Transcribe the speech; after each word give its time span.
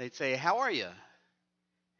they'd 0.00 0.14
say, 0.14 0.34
How 0.34 0.58
are 0.58 0.70
you? 0.70 0.88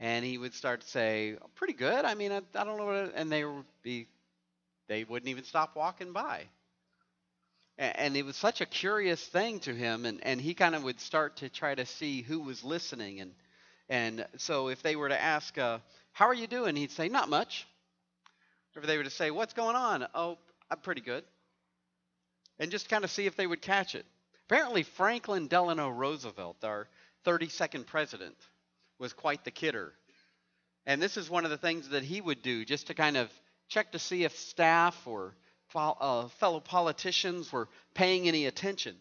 And 0.00 0.24
he 0.24 0.38
would 0.38 0.54
start 0.54 0.80
to 0.80 0.88
say, 0.88 1.36
Pretty 1.54 1.74
good. 1.74 2.04
I 2.04 2.14
mean, 2.14 2.32
I, 2.32 2.40
I 2.54 2.64
don't 2.64 2.78
know 2.78 2.86
what, 2.86 3.12
and 3.14 3.30
they 3.30 3.44
would 3.44 3.64
be, 3.82 4.08
they 4.88 5.04
wouldn't 5.04 5.28
even 5.28 5.44
stop 5.44 5.76
walking 5.76 6.12
by. 6.12 6.44
And, 7.76 7.98
and 7.98 8.16
it 8.16 8.24
was 8.24 8.36
such 8.36 8.62
a 8.62 8.66
curious 8.66 9.22
thing 9.22 9.60
to 9.60 9.74
him, 9.74 10.06
and, 10.06 10.24
and 10.24 10.40
he 10.40 10.54
kind 10.54 10.74
of 10.74 10.82
would 10.82 10.98
start 10.98 11.36
to 11.36 11.50
try 11.50 11.74
to 11.74 11.84
see 11.84 12.22
who 12.22 12.40
was 12.40 12.64
listening. 12.64 13.20
And, 13.20 13.32
and 13.90 14.26
so 14.38 14.68
if 14.68 14.82
they 14.82 14.96
were 14.96 15.10
to 15.10 15.20
ask, 15.20 15.56
uh, 15.58 15.78
How 16.12 16.26
are 16.26 16.34
you 16.34 16.46
doing? 16.46 16.76
He'd 16.76 16.90
say, 16.90 17.08
Not 17.08 17.28
much. 17.28 17.66
If 18.74 18.86
they 18.86 18.96
were 18.96 19.04
to 19.04 19.10
say, 19.10 19.30
What's 19.30 19.52
going 19.52 19.76
on? 19.76 20.06
Oh, 20.14 20.38
I'm 20.70 20.78
pretty 20.78 21.02
good. 21.02 21.24
And 22.58 22.70
just 22.70 22.88
kind 22.88 23.04
of 23.04 23.10
see 23.10 23.26
if 23.26 23.36
they 23.36 23.46
would 23.46 23.60
catch 23.60 23.94
it. 23.94 24.06
Apparently, 24.46 24.82
Franklin 24.82 25.46
Delano 25.46 25.88
Roosevelt, 25.88 26.64
our 26.64 26.88
32nd 27.24 27.86
president, 27.86 28.36
was 28.98 29.12
quite 29.12 29.44
the 29.44 29.50
kidder. 29.50 29.92
And 30.86 31.00
this 31.00 31.16
is 31.16 31.28
one 31.28 31.44
of 31.44 31.50
the 31.50 31.58
things 31.58 31.90
that 31.90 32.02
he 32.02 32.20
would 32.20 32.42
do 32.42 32.64
just 32.64 32.86
to 32.88 32.94
kind 32.94 33.16
of 33.16 33.30
check 33.68 33.92
to 33.92 33.98
see 33.98 34.24
if 34.24 34.36
staff 34.36 35.06
or 35.06 35.34
uh, 35.74 36.28
fellow 36.40 36.60
politicians 36.60 37.52
were 37.52 37.68
paying 37.94 38.26
any 38.28 38.46
attention. 38.46 38.96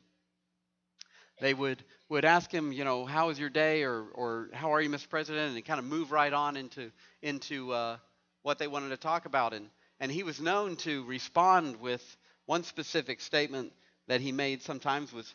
They 1.42 1.54
would, 1.54 1.84
would 2.10 2.26
ask 2.26 2.52
him, 2.52 2.72
you 2.72 2.84
know, 2.84 3.06
how 3.06 3.28
was 3.28 3.40
your 3.40 3.50
day 3.50 3.84
or, 3.84 4.04
or 4.14 4.50
how 4.54 4.74
are 4.74 4.82
you, 4.82 4.90
Mr. 4.90 5.10
President? 5.10 5.56
And 5.56 5.66
kind 5.66 5.80
of 5.80 5.86
move 5.86 6.12
right 6.12 6.34
on 6.34 6.58
into, 6.58 6.92
into 7.22 7.72
uh, 7.72 7.98
what 8.44 8.60
they 8.60 8.68
wanted 8.68 8.90
to 8.90 8.98
talk 8.98 9.26
about. 9.26 9.54
And, 9.54 9.70
and 10.00 10.12
he 10.12 10.24
was 10.24 10.40
known 10.42 10.76
to 10.78 11.06
respond 11.06 11.80
with 11.80 12.04
one 12.46 12.64
specific 12.64 13.22
statement 13.22 13.72
that 14.08 14.22
he 14.22 14.32
made 14.32 14.62
sometimes 14.62 15.14
was, 15.14 15.34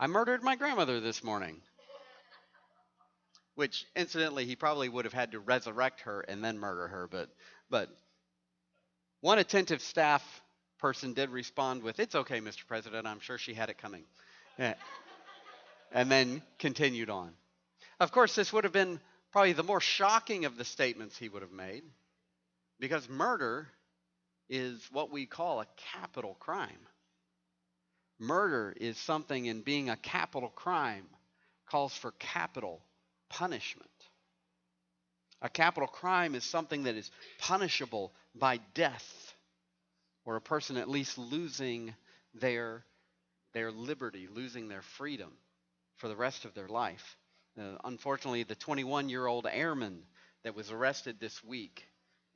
I 0.00 0.06
murdered 0.06 0.42
my 0.42 0.56
grandmother 0.56 1.00
this 1.00 1.22
morning. 1.22 1.60
Which, 3.54 3.86
incidentally, 3.94 4.46
he 4.46 4.56
probably 4.56 4.88
would 4.88 5.04
have 5.04 5.14
had 5.14 5.32
to 5.32 5.40
resurrect 5.40 6.00
her 6.02 6.20
and 6.22 6.42
then 6.42 6.58
murder 6.58 6.88
her. 6.88 7.06
But, 7.06 7.28
but 7.70 7.88
one 9.20 9.38
attentive 9.38 9.80
staff 9.80 10.22
person 10.78 11.14
did 11.14 11.30
respond 11.30 11.82
with, 11.82 12.00
It's 12.00 12.14
okay, 12.14 12.40
Mr. 12.40 12.66
President. 12.66 13.06
I'm 13.06 13.20
sure 13.20 13.38
she 13.38 13.54
had 13.54 13.70
it 13.70 13.78
coming. 13.78 14.04
Eh, 14.58 14.74
and 15.92 16.10
then 16.10 16.42
continued 16.58 17.10
on. 17.10 17.32
Of 18.00 18.12
course, 18.12 18.34
this 18.34 18.52
would 18.52 18.64
have 18.64 18.72
been 18.72 19.00
probably 19.32 19.52
the 19.52 19.62
more 19.62 19.80
shocking 19.80 20.44
of 20.44 20.56
the 20.56 20.64
statements 20.64 21.16
he 21.16 21.28
would 21.28 21.42
have 21.42 21.52
made 21.52 21.84
because 22.80 23.08
murder 23.08 23.68
is 24.48 24.80
what 24.92 25.10
we 25.10 25.26
call 25.26 25.60
a 25.60 25.66
capital 25.92 26.36
crime. 26.38 26.88
Murder 28.18 28.74
is 28.78 28.96
something, 28.98 29.48
and 29.48 29.64
being 29.64 29.90
a 29.90 29.96
capital 29.96 30.50
crime, 30.50 31.06
calls 31.66 31.96
for 31.96 32.12
capital 32.12 32.80
punishment. 33.34 33.90
A 35.42 35.48
capital 35.48 35.88
crime 35.88 36.34
is 36.34 36.44
something 36.44 36.84
that 36.84 36.94
is 36.94 37.10
punishable 37.38 38.12
by 38.34 38.58
death, 38.74 39.34
or 40.24 40.36
a 40.36 40.40
person 40.40 40.76
at 40.76 40.88
least 40.88 41.18
losing 41.18 41.94
their, 42.34 42.84
their 43.52 43.70
liberty, 43.70 44.28
losing 44.32 44.68
their 44.68 44.82
freedom 44.82 45.32
for 45.96 46.08
the 46.08 46.16
rest 46.16 46.44
of 46.44 46.54
their 46.54 46.68
life. 46.68 47.16
Uh, 47.58 47.76
unfortunately, 47.84 48.44
the 48.44 48.54
21 48.54 49.08
year 49.08 49.26
old 49.26 49.46
airman 49.50 50.02
that 50.44 50.54
was 50.54 50.70
arrested 50.70 51.16
this 51.18 51.42
week 51.42 51.86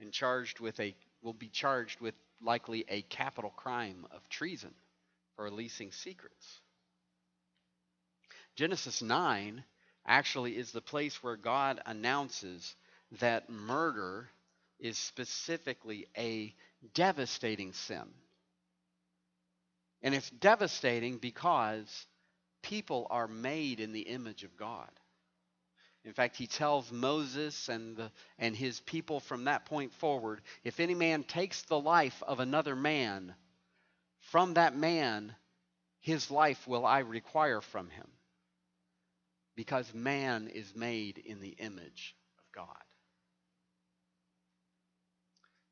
and 0.01 0.13
charged 0.13 0.61
with 0.61 0.79
a 0.81 0.95
will 1.23 1.33
be 1.33 1.49
charged 1.49 2.01
with 2.01 2.15
likely 2.41 2.85
a 2.89 3.03
capital 3.03 3.51
crime 3.51 4.07
of 4.11 4.29
treason 4.29 4.75
for 5.35 5.45
releasing 5.45 5.91
secrets. 5.93 6.61
Genesis 8.57 9.03
9 9.03 9.65
actually 10.09 10.57
is 10.57 10.73
the 10.73 10.81
place 10.81 11.23
where 11.23 11.37
God 11.37 11.81
announces 11.87 12.75
that 13.21 13.51
murder 13.51 14.29
is 14.81 14.99
specifically 14.99 16.07
a 16.17 16.55
devastating 16.95 17.73
sin. 17.73 18.05
And 20.03 20.15
it's 20.15 20.31
devastating 20.31 21.19
because 21.19 22.07
people 22.63 23.07
are 23.11 23.29
made 23.29 23.81
in 23.81 23.93
the 23.93 24.03
image 24.03 24.45
of 24.45 24.57
God. 24.57 24.91
In 26.05 26.13
fact, 26.13 26.37
he 26.37 26.47
tells 26.47 26.91
Moses 26.91 27.69
and, 27.69 27.97
the, 27.97 28.11
and 28.39 28.57
his 28.57 28.81
people 28.81 29.21
from 29.21 29.45
that 29.45 29.67
point 29.67 29.93
forward 29.95 30.41
if 30.65 30.81
any 30.81 30.95
man 30.95 31.23
takes 31.23 31.63
the 31.63 31.79
life 31.79 32.23
of 32.27 32.41
another 32.41 32.75
man, 32.75 33.35
from 34.21 34.55
that 34.55 34.77
man, 34.77 35.35
his 36.01 36.31
life 36.31 36.67
will 36.67 36.87
I 36.87 37.01
require 37.01 37.61
from 37.61 37.91
him. 37.91 38.07
Because 39.59 39.93
man 39.93 40.47
is 40.47 40.77
made 40.77 41.19
in 41.19 41.41
the 41.41 41.57
image 41.59 42.15
of 42.39 42.45
God. 42.55 42.85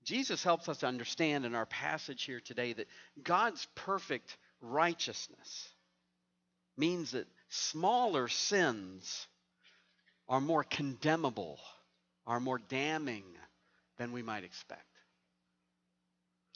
Jesus 0.02 0.42
helps 0.42 0.69
us 0.69 0.82
understand 0.82 1.44
in 1.44 1.54
our 1.54 1.66
passage 1.66 2.24
here 2.24 2.41
today 2.41 2.72
that 2.72 2.88
God's 3.22 3.64
perfect 3.76 4.36
righteousness 4.60 5.69
means 6.76 7.12
that 7.12 7.28
smaller 7.48 8.26
sins 8.26 9.28
are 10.28 10.41
more 10.41 10.64
condemnable, 10.64 11.60
are 12.26 12.41
more 12.41 12.58
damning 12.58 13.22
than 13.98 14.10
we 14.10 14.20
might 14.20 14.42
expect. 14.42 14.82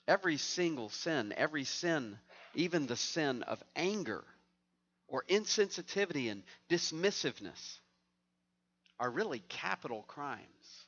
Every 0.08 0.36
single 0.36 0.88
sin, 0.88 1.32
every 1.36 1.62
sin, 1.62 2.18
even 2.56 2.88
the 2.88 2.96
sin 2.96 3.44
of 3.44 3.62
anger 3.76 4.24
or 5.10 5.24
insensitivity 5.28 6.30
and 6.30 6.42
dismissiveness, 6.70 7.78
are 8.98 9.10
really 9.10 9.40
capital 9.48 10.02
crimes 10.06 10.86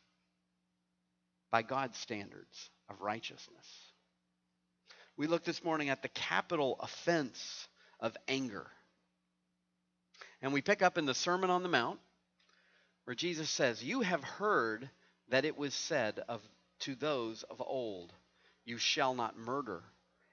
by 1.50 1.62
God's 1.62 1.98
standards 1.98 2.70
of 2.88 3.00
righteousness. 3.00 3.66
We 5.16 5.26
looked 5.26 5.44
this 5.44 5.64
morning 5.64 5.90
at 5.90 6.02
the 6.02 6.08
capital 6.08 6.78
offense 6.80 7.68
of 8.00 8.16
anger. 8.28 8.66
And 10.40 10.52
we 10.52 10.62
pick 10.62 10.82
up 10.82 10.98
in 10.98 11.04
the 11.04 11.14
Sermon 11.14 11.50
on 11.50 11.62
the 11.62 11.68
Mount, 11.68 12.00
where 13.04 13.14
Jesus 13.14 13.50
says, 13.50 13.82
You 13.82 14.00
have 14.00 14.22
heard 14.22 14.88
that 15.28 15.44
it 15.44 15.56
was 15.56 15.74
said 15.74 16.20
of, 16.28 16.42
to 16.80 16.94
those 16.94 17.42
of 17.44 17.60
old, 17.60 18.12
You 18.64 18.78
shall 18.78 19.14
not 19.14 19.36
murder, 19.36 19.82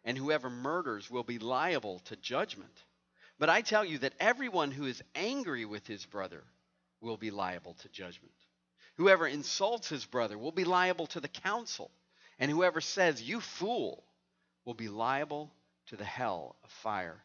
and 0.03 0.17
whoever 0.17 0.50
murders 0.50 1.09
will 1.09 1.23
be 1.23 1.39
liable 1.39 2.00
to 2.06 2.16
judgment. 2.16 2.83
But 3.39 3.50
I 3.50 3.61
tell 3.61 3.85
you 3.85 4.00
that 4.00 4.13
everyone 4.19 4.72
who 4.72 4.85
is 4.85 5.01
angry 5.16 5.66
with 5.66 5.88
his 5.88 6.05
brother 6.05 6.44
will 7.01 7.17
be 7.17 7.31
liable 7.31 7.75
to 7.75 7.89
judgment. 7.89 8.33
Whoever 8.97 9.25
insults 9.25 9.88
his 9.88 10.05
brother 10.05 10.38
will 10.38 10.51
be 10.51 10.66
liable 10.66 11.07
to 11.07 11.22
the 11.22 11.29
council, 11.29 11.89
and 12.38 12.51
whoever 12.51 12.81
says, 12.81 13.22
You 13.22 13.39
fool, 13.39 14.03
will 14.66 14.73
be 14.73 14.89
liable 14.89 15.51
to 15.88 15.95
the 15.95 16.03
hell 16.03 16.57
of 16.66 16.69
fire. 16.69 17.23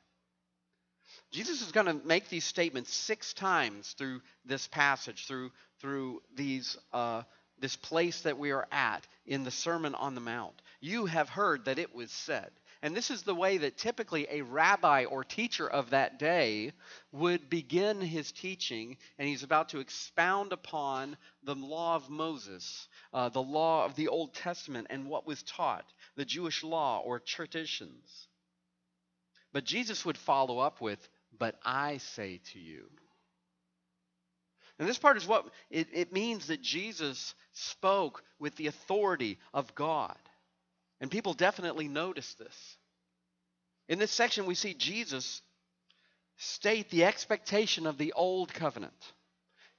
Jesus 1.32 1.62
is 1.62 1.72
going 1.72 1.86
to 1.86 2.06
make 2.06 2.28
these 2.28 2.44
statements 2.44 2.94
six 2.94 3.34
times 3.34 3.92
through 3.98 4.22
this 4.44 4.68
passage, 4.68 5.26
through, 5.26 5.50
through 5.80 6.22
these, 6.34 6.76
uh, 6.92 7.22
this 7.58 7.76
place 7.76 8.20
that 8.22 8.38
we 8.38 8.52
are 8.52 8.68
at 8.70 9.06
in 9.26 9.42
the 9.42 9.50
Sermon 9.50 9.94
on 9.96 10.14
the 10.14 10.20
Mount. 10.20 10.54
You 10.80 11.06
have 11.06 11.28
heard 11.28 11.64
that 11.64 11.78
it 11.78 11.94
was 11.94 12.10
said. 12.10 12.50
And 12.84 12.94
this 12.94 13.10
is 13.10 13.22
the 13.22 13.34
way 13.34 13.56
that 13.56 13.78
typically 13.78 14.26
a 14.30 14.42
rabbi 14.42 15.06
or 15.06 15.24
teacher 15.24 15.66
of 15.66 15.88
that 15.90 16.18
day 16.18 16.74
would 17.12 17.48
begin 17.48 18.02
his 18.02 18.30
teaching, 18.30 18.98
and 19.18 19.26
he's 19.26 19.42
about 19.42 19.70
to 19.70 19.78
expound 19.78 20.52
upon 20.52 21.16
the 21.44 21.54
law 21.54 21.96
of 21.96 22.10
Moses, 22.10 22.86
uh, 23.14 23.30
the 23.30 23.42
law 23.42 23.86
of 23.86 23.96
the 23.96 24.08
Old 24.08 24.34
Testament, 24.34 24.88
and 24.90 25.08
what 25.08 25.26
was 25.26 25.42
taught, 25.44 25.90
the 26.16 26.26
Jewish 26.26 26.62
law 26.62 26.98
or 26.98 27.20
traditions. 27.20 28.28
But 29.54 29.64
Jesus 29.64 30.04
would 30.04 30.18
follow 30.18 30.58
up 30.58 30.82
with, 30.82 31.08
But 31.38 31.58
I 31.64 31.96
say 31.96 32.42
to 32.52 32.58
you. 32.58 32.90
And 34.78 34.86
this 34.86 34.98
part 34.98 35.16
is 35.16 35.26
what 35.26 35.46
it, 35.70 35.88
it 35.94 36.12
means 36.12 36.48
that 36.48 36.60
Jesus 36.60 37.34
spoke 37.54 38.22
with 38.38 38.56
the 38.56 38.66
authority 38.66 39.38
of 39.54 39.74
God. 39.74 40.18
And 41.00 41.10
people 41.10 41.34
definitely 41.34 41.88
notice 41.88 42.34
this. 42.34 42.76
In 43.88 43.98
this 43.98 44.10
section, 44.10 44.46
we 44.46 44.54
see 44.54 44.74
Jesus 44.74 45.42
state 46.36 46.90
the 46.90 47.04
expectation 47.04 47.86
of 47.86 47.98
the 47.98 48.12
old 48.12 48.52
covenant. 48.52 49.12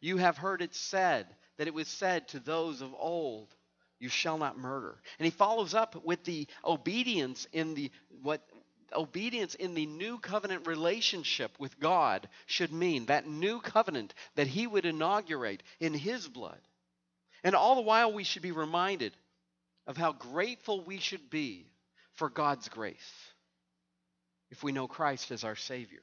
You 0.01 0.17
have 0.17 0.37
heard 0.37 0.61
it 0.61 0.75
said 0.75 1.27
that 1.57 1.67
it 1.67 1.73
was 1.73 1.87
said 1.87 2.27
to 2.29 2.39
those 2.39 2.81
of 2.81 2.93
old, 2.97 3.53
you 3.99 4.09
shall 4.09 4.37
not 4.37 4.57
murder. 4.57 5.01
And 5.17 5.25
he 5.25 5.31
follows 5.31 5.73
up 5.73 6.05
with 6.05 6.23
the 6.25 6.47
obedience 6.63 7.47
in 7.51 7.73
the 7.73 7.91
what 8.21 8.41
obedience 8.93 9.55
in 9.55 9.73
the 9.73 9.85
new 9.85 10.19
covenant 10.19 10.67
relationship 10.67 11.51
with 11.59 11.79
God 11.79 12.27
should 12.45 12.71
mean, 12.71 13.07
that 13.07 13.27
new 13.27 13.59
covenant 13.59 14.13
that 14.35 14.47
He 14.47 14.67
would 14.67 14.85
inaugurate 14.85 15.63
in 15.79 15.93
His 15.93 16.27
blood. 16.27 16.59
And 17.43 17.55
all 17.55 17.75
the 17.75 17.81
while, 17.81 18.13
we 18.13 18.23
should 18.23 18.41
be 18.41 18.51
reminded 18.51 19.13
of 19.87 19.97
how 19.97 20.13
grateful 20.13 20.81
we 20.83 20.99
should 20.99 21.29
be 21.29 21.67
for 22.13 22.29
God's 22.29 22.69
grace 22.69 23.31
if 24.51 24.63
we 24.63 24.71
know 24.71 24.87
Christ 24.87 25.31
as 25.31 25.43
our 25.43 25.55
Savior. 25.55 26.01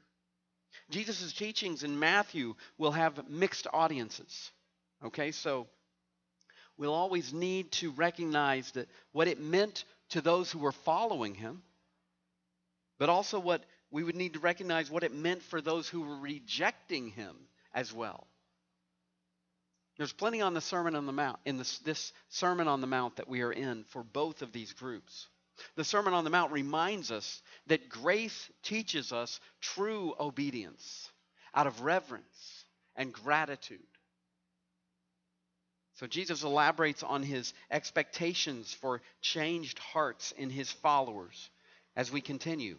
Jesus' 0.90 1.32
teachings 1.32 1.82
in 1.82 1.98
Matthew 1.98 2.54
will 2.78 2.92
have 2.92 3.28
mixed 3.28 3.66
audiences. 3.72 4.50
Okay, 5.04 5.32
so 5.32 5.66
we'll 6.76 6.94
always 6.94 7.32
need 7.32 7.72
to 7.72 7.90
recognize 7.92 8.70
that 8.72 8.88
what 9.12 9.28
it 9.28 9.40
meant 9.40 9.84
to 10.10 10.20
those 10.20 10.50
who 10.50 10.58
were 10.58 10.72
following 10.72 11.34
him, 11.34 11.62
but 12.98 13.08
also 13.08 13.38
what 13.38 13.64
we 13.90 14.02
would 14.02 14.16
need 14.16 14.34
to 14.34 14.40
recognize 14.40 14.90
what 14.90 15.04
it 15.04 15.14
meant 15.14 15.42
for 15.42 15.60
those 15.60 15.88
who 15.88 16.02
were 16.02 16.16
rejecting 16.16 17.08
him 17.10 17.36
as 17.74 17.92
well. 17.92 18.26
There's 19.98 20.12
plenty 20.12 20.40
on 20.40 20.54
the 20.54 20.60
Sermon 20.60 20.94
on 20.94 21.06
the 21.06 21.12
Mount, 21.12 21.38
in 21.44 21.58
this, 21.58 21.78
this 21.80 22.12
Sermon 22.28 22.66
on 22.66 22.80
the 22.80 22.86
Mount 22.86 23.16
that 23.16 23.28
we 23.28 23.42
are 23.42 23.52
in 23.52 23.84
for 23.84 24.02
both 24.02 24.42
of 24.42 24.52
these 24.52 24.72
groups. 24.72 25.28
The 25.76 25.84
Sermon 25.84 26.14
on 26.14 26.24
the 26.24 26.30
Mount 26.30 26.52
reminds 26.52 27.10
us 27.10 27.42
that 27.66 27.88
grace 27.88 28.50
teaches 28.62 29.12
us 29.12 29.38
true 29.60 30.14
obedience 30.18 31.10
out 31.54 31.66
of 31.66 31.82
reverence 31.82 32.64
and 32.96 33.12
gratitude. 33.12 33.80
So 35.94 36.06
Jesus 36.06 36.42
elaborates 36.42 37.02
on 37.02 37.22
his 37.22 37.52
expectations 37.70 38.72
for 38.72 39.02
changed 39.20 39.78
hearts 39.78 40.32
in 40.32 40.50
his 40.50 40.72
followers 40.72 41.50
as 41.94 42.10
we 42.10 42.20
continue. 42.20 42.78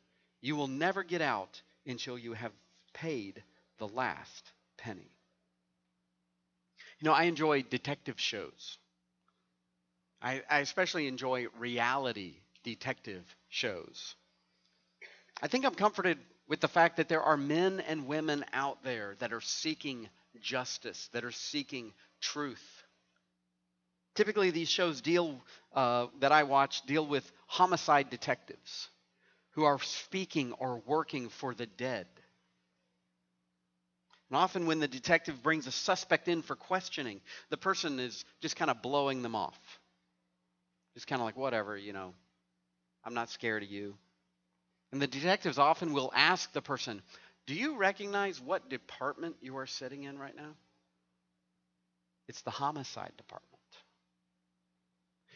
you 0.41 0.55
will 0.55 0.67
never 0.67 1.03
get 1.03 1.21
out 1.21 1.61
until 1.85 2.17
you 2.17 2.33
have 2.33 2.51
paid 2.93 3.43
the 3.77 3.87
last 3.87 4.51
penny. 4.77 5.11
You 6.99 7.05
know, 7.05 7.13
I 7.13 7.23
enjoy 7.23 7.63
detective 7.63 8.19
shows. 8.19 8.77
I, 10.21 10.43
I 10.49 10.59
especially 10.59 11.07
enjoy 11.07 11.47
reality 11.57 12.35
detective 12.63 13.23
shows. 13.49 14.15
I 15.41 15.47
think 15.47 15.65
I'm 15.65 15.73
comforted 15.73 16.19
with 16.47 16.59
the 16.59 16.67
fact 16.67 16.97
that 16.97 17.09
there 17.09 17.23
are 17.23 17.37
men 17.37 17.79
and 17.79 18.07
women 18.07 18.45
out 18.53 18.83
there 18.83 19.15
that 19.19 19.33
are 19.33 19.41
seeking 19.41 20.09
justice, 20.41 21.09
that 21.13 21.23
are 21.23 21.31
seeking 21.31 21.93
truth. 22.19 22.83
Typically, 24.13 24.51
these 24.51 24.69
shows 24.69 25.01
deal 25.01 25.41
uh, 25.73 26.07
that 26.19 26.31
I 26.31 26.43
watch 26.43 26.85
deal 26.85 27.05
with 27.05 27.31
homicide 27.47 28.09
detectives 28.09 28.89
who 29.51 29.63
are 29.63 29.79
speaking 29.79 30.53
or 30.53 30.81
working 30.85 31.29
for 31.29 31.53
the 31.53 31.65
dead. 31.65 32.07
And 34.29 34.37
often, 34.37 34.65
when 34.65 34.79
the 34.79 34.87
detective 34.87 35.43
brings 35.43 35.67
a 35.67 35.71
suspect 35.71 36.29
in 36.29 36.41
for 36.41 36.55
questioning, 36.55 37.19
the 37.49 37.57
person 37.57 37.99
is 37.99 38.23
just 38.39 38.55
kind 38.55 38.71
of 38.71 38.81
blowing 38.81 39.21
them 39.23 39.35
off. 39.35 39.59
Just 40.93 41.07
kind 41.07 41.21
of 41.21 41.25
like, 41.25 41.35
whatever, 41.35 41.77
you 41.77 41.91
know, 41.91 42.13
I'm 43.03 43.13
not 43.13 43.29
scared 43.29 43.63
of 43.63 43.69
you. 43.69 43.95
And 44.91 45.01
the 45.01 45.07
detectives 45.07 45.57
often 45.57 45.93
will 45.93 46.11
ask 46.15 46.51
the 46.53 46.61
person, 46.61 47.01
Do 47.45 47.53
you 47.53 47.77
recognize 47.77 48.39
what 48.39 48.69
department 48.69 49.35
you 49.41 49.57
are 49.57 49.67
sitting 49.67 50.03
in 50.03 50.17
right 50.17 50.35
now? 50.35 50.55
It's 52.29 52.41
the 52.43 52.51
homicide 52.51 53.11
department. 53.17 53.60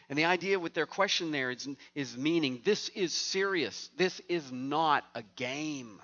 And 0.09 0.17
the 0.17 0.25
idea 0.25 0.59
with 0.59 0.73
their 0.73 0.85
question 0.85 1.31
there 1.31 1.51
is, 1.51 1.67
is 1.95 2.15
meaning 2.17 2.61
this 2.63 2.89
is 2.89 3.13
serious. 3.13 3.89
This 3.97 4.21
is 4.29 4.51
not 4.51 5.03
a 5.15 5.23
game. 5.35 5.99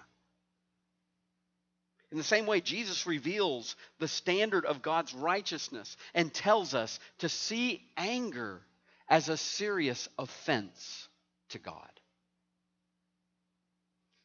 In 2.11 2.17
the 2.17 2.23
same 2.23 2.45
way, 2.45 2.59
Jesus 2.59 3.07
reveals 3.07 3.75
the 3.99 4.07
standard 4.07 4.65
of 4.65 4.81
God's 4.81 5.13
righteousness 5.13 5.95
and 6.13 6.33
tells 6.33 6.73
us 6.73 6.99
to 7.19 7.29
see 7.29 7.81
anger 7.95 8.61
as 9.07 9.29
a 9.29 9.37
serious 9.37 10.09
offense 10.17 11.07
to 11.49 11.59
God. 11.59 12.00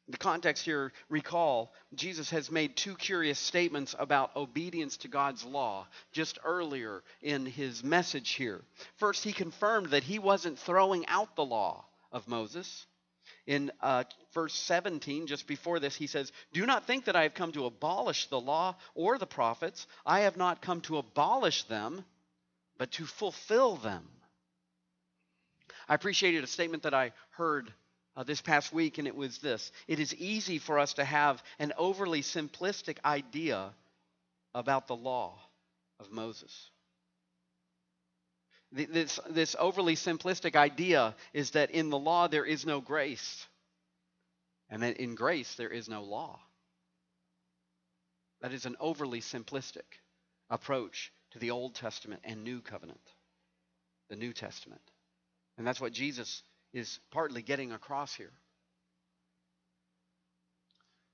The 0.09 0.19
context 0.19 0.65
here, 0.65 0.93
recall, 1.09 1.73
Jesus 1.95 2.31
has 2.31 2.51
made 2.51 2.77
two 2.77 2.95
curious 2.95 3.41
statements 3.41 3.95
about 3.99 4.37
obedience 4.37 4.97
to 4.99 5.09
God's 5.09 5.45
law 5.45 5.89
just 6.13 6.39
earlier 6.45 7.03
in 7.23 7.45
his 7.45 7.83
message 7.83 8.31
here. 8.33 8.63
First, 8.99 9.25
he 9.25 9.33
confirmed 9.33 9.91
that 9.91 10.05
he 10.05 10.21
wasn't 10.21 10.61
throwing 10.61 11.07
out 11.07 11.35
the 11.35 11.45
law 11.45 11.85
of 12.13 12.29
Moses. 12.29 12.87
In 13.49 13.73
uh, 13.81 14.05
verse 14.33 14.55
17, 14.55 15.27
just 15.27 15.49
before 15.49 15.81
this, 15.81 15.97
he 15.97 16.07
says, 16.07 16.31
Do 16.53 16.65
not 16.67 16.87
think 16.87 17.07
that 17.07 17.17
I 17.17 17.25
have 17.25 17.35
come 17.35 17.51
to 17.53 17.67
abolish 17.67 18.29
the 18.29 18.41
law 18.41 18.77
or 18.95 19.19
the 19.19 19.27
prophets. 19.27 19.89
I 20.05 20.21
have 20.21 20.37
not 20.37 20.63
come 20.63 20.83
to 20.83 20.99
abolish 20.99 21.65
them, 21.65 22.05
but 22.79 22.93
to 22.93 23.07
fulfill 23.07 23.77
them. 23.77 24.09
I 25.89 25.95
appreciated 25.95 26.45
a 26.45 26.49
statement 26.49 26.85
that 26.85 26.95
I 26.95 27.13
heard 27.31 27.73
uh, 28.17 28.23
this 28.23 28.41
past 28.41 28.73
week, 28.73 28.99
and 28.99 29.07
it 29.07 29.15
was 29.15 29.39
this 29.39 29.71
It 29.87 30.01
is 30.01 30.15
easy 30.15 30.59
for 30.59 30.79
us 30.79 30.95
to 30.95 31.05
have 31.05 31.43
an 31.59 31.73
overly 31.77 32.23
simplistic 32.23 32.99
idea 33.05 33.71
about 34.55 34.87
the 34.87 34.97
law 34.97 35.39
of 36.01 36.11
Moses. 36.11 36.71
This, 38.73 39.21
this 39.31 39.55
overly 39.59 39.95
simplistic 39.95 40.57
idea 40.57 41.15
is 41.33 41.53
that 41.53 41.71
in 41.71 41.89
the 41.91 41.99
law 41.99 42.27
there 42.27 42.45
is 42.45 42.67
no 42.67 42.81
grace, 42.81 43.47
and 44.69 44.83
that 44.83 44.97
in 44.97 45.15
grace 45.15 45.55
there 45.55 45.71
is 45.71 45.89
no 45.89 46.03
law. 46.03 46.41
That 48.41 48.53
is 48.53 48.67
an 48.67 48.77
overly 48.81 49.21
simplistic 49.21 50.01
approach 50.51 51.13
to 51.33 51.39
the 51.39 51.53
Old 51.53 51.75
Testament 51.75 52.23
and 52.25 52.45
New 52.45 52.61
Covenant, 52.61 53.01
the 54.09 54.17
New 54.17 54.33
Testament. 54.33 54.83
And 55.57 55.67
that's 55.67 55.81
what 55.81 55.93
Jesus 55.93 56.43
is 56.73 56.99
partly 57.11 57.43
getting 57.43 57.73
across 57.73 58.15
here. 58.15 58.33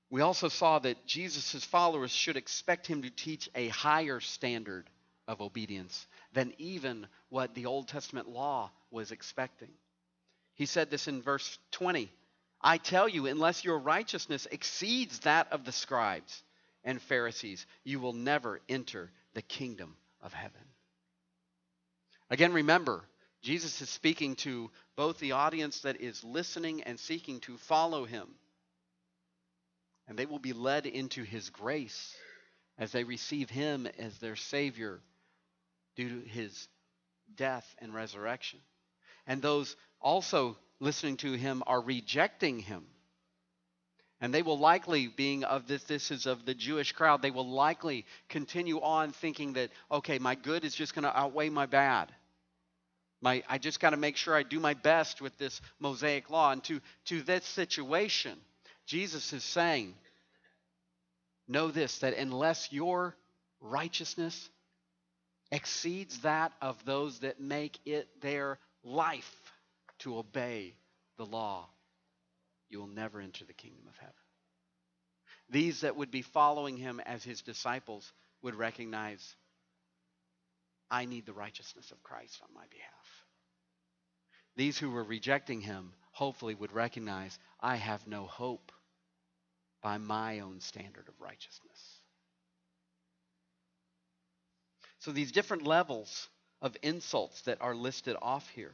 We 0.09 0.21
also 0.21 0.47
saw 0.47 0.79
that 0.79 1.07
Jesus' 1.07 1.63
followers 1.65 2.11
should 2.11 2.37
expect 2.37 2.85
him 2.85 3.01
to 3.01 3.09
teach 3.09 3.49
a 3.55 3.69
higher 3.69 4.19
standard 4.19 4.87
of 5.27 5.41
obedience 5.41 6.05
than 6.33 6.53
even 6.57 7.07
what 7.29 7.55
the 7.55 7.65
Old 7.65 7.87
Testament 7.87 8.27
law 8.29 8.71
was 8.91 9.11
expecting. 9.11 9.71
He 10.53 10.65
said 10.65 10.89
this 10.89 11.07
in 11.07 11.21
verse 11.21 11.57
20 11.71 12.11
I 12.65 12.77
tell 12.77 13.09
you, 13.09 13.27
unless 13.27 13.65
your 13.65 13.77
righteousness 13.77 14.47
exceeds 14.49 15.19
that 15.19 15.51
of 15.51 15.65
the 15.65 15.73
scribes 15.73 16.43
and 16.85 17.01
Pharisees, 17.01 17.65
you 17.83 17.99
will 17.99 18.13
never 18.13 18.61
enter 18.69 19.11
the 19.33 19.41
kingdom 19.41 19.95
of 20.21 20.31
heaven. 20.31 20.61
Again, 22.29 22.53
remember, 22.53 23.03
Jesus 23.43 23.81
is 23.81 23.89
speaking 23.89 24.35
to 24.37 24.71
both 24.95 25.19
the 25.19 25.33
audience 25.33 25.81
that 25.81 25.99
is 25.99 26.23
listening 26.23 26.83
and 26.83 26.97
seeking 26.97 27.41
to 27.41 27.57
follow 27.57 28.05
him. 28.05 28.27
And 30.07 30.17
they 30.17 30.25
will 30.25 30.39
be 30.39 30.53
led 30.53 30.85
into 30.85 31.23
his 31.23 31.49
grace 31.49 32.15
as 32.77 32.93
they 32.93 33.03
receive 33.03 33.49
him 33.49 33.85
as 33.99 34.17
their 34.17 34.37
Savior 34.37 35.01
due 35.95 36.21
to 36.21 36.27
his 36.27 36.67
death 37.35 37.75
and 37.79 37.93
resurrection. 37.93 38.59
And 39.27 39.41
those 39.41 39.75
also 40.01 40.57
listening 40.79 41.17
to 41.17 41.33
him 41.33 41.63
are 41.67 41.81
rejecting 41.81 42.59
him. 42.59 42.85
And 44.21 44.33
they 44.33 44.41
will 44.41 44.57
likely, 44.57 45.07
being 45.07 45.43
of 45.43 45.67
this, 45.67 45.83
this 45.83 46.11
is 46.11 46.27
of 46.27 46.45
the 46.45 46.53
Jewish 46.53 46.93
crowd, 46.93 47.21
they 47.21 47.31
will 47.31 47.49
likely 47.49 48.05
continue 48.29 48.79
on 48.79 49.11
thinking 49.11 49.53
that, 49.53 49.69
okay, 49.91 50.17
my 50.17 50.35
good 50.35 50.63
is 50.63 50.73
just 50.73 50.95
going 50.95 51.03
to 51.03 51.17
outweigh 51.17 51.49
my 51.49 51.65
bad. 51.65 52.09
My, 53.23 53.41
I 53.47 53.57
just 53.57 53.79
got 53.79 53.91
to 53.91 53.97
make 53.97 54.17
sure 54.17 54.35
I 54.35 54.43
do 54.43 54.59
my 54.59 54.73
best 54.73 55.21
with 55.21 55.37
this 55.37 55.61
Mosaic 55.79 56.29
law. 56.29 56.51
And 56.51 56.61
to, 56.65 56.81
to 57.05 57.21
this 57.21 57.45
situation, 57.45 58.37
Jesus 58.85 59.31
is 59.31 59.45
saying, 59.45 59.95
Know 61.47 61.71
this, 61.71 61.99
that 61.99 62.17
unless 62.17 62.71
your 62.71 63.15
righteousness 63.61 64.49
exceeds 65.51 66.19
that 66.19 66.51
of 66.61 66.83
those 66.83 67.19
that 67.19 67.39
make 67.39 67.79
it 67.85 68.09
their 68.21 68.59
life 68.83 69.35
to 69.99 70.17
obey 70.17 70.75
the 71.17 71.25
law, 71.25 71.65
you 72.69 72.79
will 72.79 72.87
never 72.87 73.21
enter 73.21 73.45
the 73.45 73.53
kingdom 73.53 73.85
of 73.87 73.97
heaven. 73.97 74.13
These 75.49 75.81
that 75.81 75.95
would 75.95 76.11
be 76.11 76.23
following 76.23 76.75
him 76.75 76.99
as 77.05 77.23
his 77.23 77.41
disciples 77.41 78.11
would 78.41 78.55
recognize 78.55 79.35
I 80.91 81.05
need 81.05 81.25
the 81.25 81.33
righteousness 81.33 81.91
of 81.91 82.03
Christ 82.03 82.41
on 82.43 82.49
my 82.53 82.65
behalf. 82.69 83.02
These 84.55 84.77
who 84.77 84.91
were 84.91 85.03
rejecting 85.03 85.61
him 85.61 85.93
hopefully 86.11 86.55
would 86.55 86.71
recognize 86.71 87.37
I 87.59 87.75
have 87.77 88.07
no 88.07 88.25
hope. 88.25 88.71
by 89.83 89.97
my 89.97 90.39
own 90.39 90.61
standard 90.61 91.07
of 91.09 91.21
righteousness. 91.21 91.99
So 94.99 95.11
these 95.11 95.33
different 95.33 95.67
levels 95.67 96.29
of 96.61 96.77
insults 96.81 97.41
that 97.41 97.61
are 97.61 97.75
listed 97.75 98.15
off 98.21 98.47
here, 98.55 98.71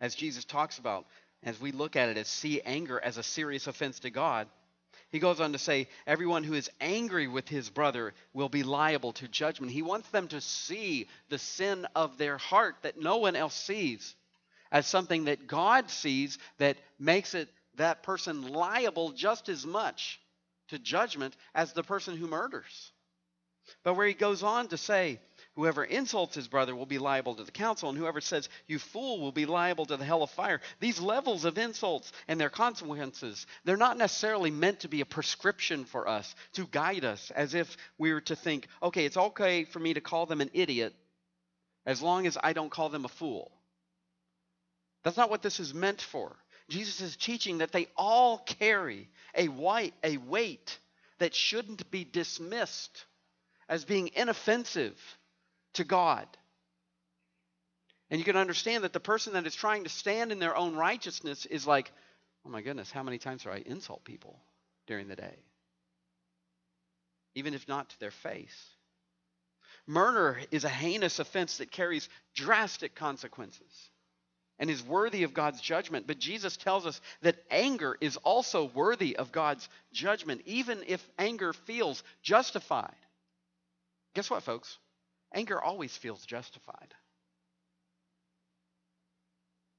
as 0.00 0.16
Jesus 0.16 0.44
talks 0.44 0.78
about, 0.78 1.06
as 1.44 1.60
we 1.60 1.70
look 1.70 1.94
at 1.94 2.08
it 2.08 2.18
as 2.18 2.26
see 2.26 2.60
anger 2.62 3.00
as 3.00 3.16
a 3.16 3.22
serious 3.22 3.68
offense 3.68 4.00
to 4.00 4.10
God, 4.10 4.48
he 5.10 5.20
goes 5.20 5.38
on 5.38 5.52
to 5.52 5.58
say, 5.58 5.86
everyone 6.06 6.42
who 6.42 6.54
is 6.54 6.70
angry 6.80 7.28
with 7.28 7.48
his 7.48 7.70
brother 7.70 8.12
will 8.32 8.48
be 8.48 8.64
liable 8.64 9.12
to 9.12 9.28
judgment. 9.28 9.70
He 9.70 9.82
wants 9.82 10.08
them 10.08 10.26
to 10.28 10.40
see 10.40 11.06
the 11.28 11.38
sin 11.38 11.86
of 11.94 12.18
their 12.18 12.38
heart 12.38 12.74
that 12.82 13.00
no 13.00 13.18
one 13.18 13.36
else 13.36 13.54
sees 13.54 14.16
as 14.74 14.88
something 14.88 15.26
that 15.26 15.46
God 15.46 15.88
sees 15.88 16.36
that 16.58 16.76
makes 16.98 17.34
it 17.34 17.48
that 17.76 18.02
person 18.02 18.52
liable 18.52 19.12
just 19.12 19.48
as 19.48 19.64
much 19.64 20.20
to 20.68 20.78
judgment 20.80 21.36
as 21.54 21.72
the 21.72 21.84
person 21.84 22.16
who 22.16 22.26
murders. 22.26 22.90
But 23.84 23.94
where 23.94 24.06
he 24.06 24.14
goes 24.14 24.42
on 24.42 24.68
to 24.68 24.76
say, 24.76 25.20
Whoever 25.54 25.84
insults 25.84 26.34
his 26.34 26.48
brother 26.48 26.74
will 26.74 26.86
be 26.86 26.98
liable 26.98 27.36
to 27.36 27.44
the 27.44 27.52
council, 27.52 27.88
and 27.88 27.96
whoever 27.96 28.20
says, 28.20 28.48
You 28.66 28.80
fool, 28.80 29.20
will 29.20 29.30
be 29.30 29.46
liable 29.46 29.86
to 29.86 29.96
the 29.96 30.04
hell 30.04 30.24
of 30.24 30.30
fire. 30.32 30.60
These 30.80 31.00
levels 31.00 31.44
of 31.44 31.56
insults 31.56 32.10
and 32.26 32.40
their 32.40 32.50
consequences, 32.50 33.46
they're 33.64 33.76
not 33.76 33.96
necessarily 33.96 34.50
meant 34.50 34.80
to 34.80 34.88
be 34.88 35.00
a 35.00 35.06
prescription 35.06 35.84
for 35.84 36.08
us, 36.08 36.34
to 36.54 36.66
guide 36.66 37.04
us, 37.04 37.30
as 37.30 37.54
if 37.54 37.76
we 37.96 38.12
were 38.12 38.22
to 38.22 38.34
think, 38.34 38.66
okay, 38.82 39.04
it's 39.04 39.16
okay 39.16 39.62
for 39.62 39.78
me 39.78 39.94
to 39.94 40.00
call 40.00 40.26
them 40.26 40.40
an 40.40 40.50
idiot 40.52 40.92
as 41.86 42.02
long 42.02 42.26
as 42.26 42.36
I 42.42 42.52
don't 42.52 42.70
call 42.70 42.88
them 42.88 43.04
a 43.04 43.08
fool. 43.08 43.52
That's 45.04 45.18
not 45.18 45.30
what 45.30 45.42
this 45.42 45.60
is 45.60 45.74
meant 45.74 46.00
for. 46.00 46.34
Jesus 46.68 47.02
is 47.02 47.16
teaching 47.16 47.58
that 47.58 47.72
they 47.72 47.88
all 47.96 48.38
carry 48.38 49.08
a, 49.34 49.48
white, 49.48 49.94
a 50.02 50.16
weight 50.16 50.78
that 51.18 51.34
shouldn't 51.34 51.90
be 51.90 52.04
dismissed 52.04 53.04
as 53.68 53.84
being 53.84 54.10
inoffensive 54.14 54.98
to 55.74 55.84
God. 55.84 56.26
And 58.10 58.18
you 58.18 58.24
can 58.24 58.36
understand 58.36 58.84
that 58.84 58.92
the 58.92 59.00
person 59.00 59.34
that 59.34 59.46
is 59.46 59.54
trying 59.54 59.84
to 59.84 59.90
stand 59.90 60.32
in 60.32 60.38
their 60.38 60.56
own 60.56 60.74
righteousness 60.74 61.46
is 61.46 61.66
like, 61.66 61.92
oh 62.46 62.50
my 62.50 62.62
goodness, 62.62 62.90
how 62.90 63.02
many 63.02 63.18
times 63.18 63.42
do 63.42 63.50
I 63.50 63.62
insult 63.66 64.04
people 64.04 64.40
during 64.86 65.08
the 65.08 65.16
day? 65.16 65.36
Even 67.34 67.52
if 67.52 67.68
not 67.68 67.90
to 67.90 68.00
their 68.00 68.10
face. 68.10 68.68
Murder 69.86 70.40
is 70.50 70.64
a 70.64 70.68
heinous 70.68 71.18
offense 71.18 71.58
that 71.58 71.70
carries 71.70 72.08
drastic 72.34 72.94
consequences 72.94 73.90
and 74.58 74.70
is 74.70 74.82
worthy 74.82 75.24
of 75.24 75.34
God's 75.34 75.60
judgment. 75.60 76.06
But 76.06 76.18
Jesus 76.18 76.56
tells 76.56 76.86
us 76.86 77.00
that 77.22 77.36
anger 77.50 77.96
is 78.00 78.16
also 78.18 78.66
worthy 78.66 79.16
of 79.16 79.32
God's 79.32 79.68
judgment, 79.92 80.42
even 80.46 80.82
if 80.86 81.06
anger 81.18 81.52
feels 81.52 82.02
justified. 82.22 82.94
Guess 84.14 84.30
what, 84.30 84.42
folks? 84.42 84.78
Anger 85.32 85.60
always 85.60 85.96
feels 85.96 86.24
justified, 86.24 86.94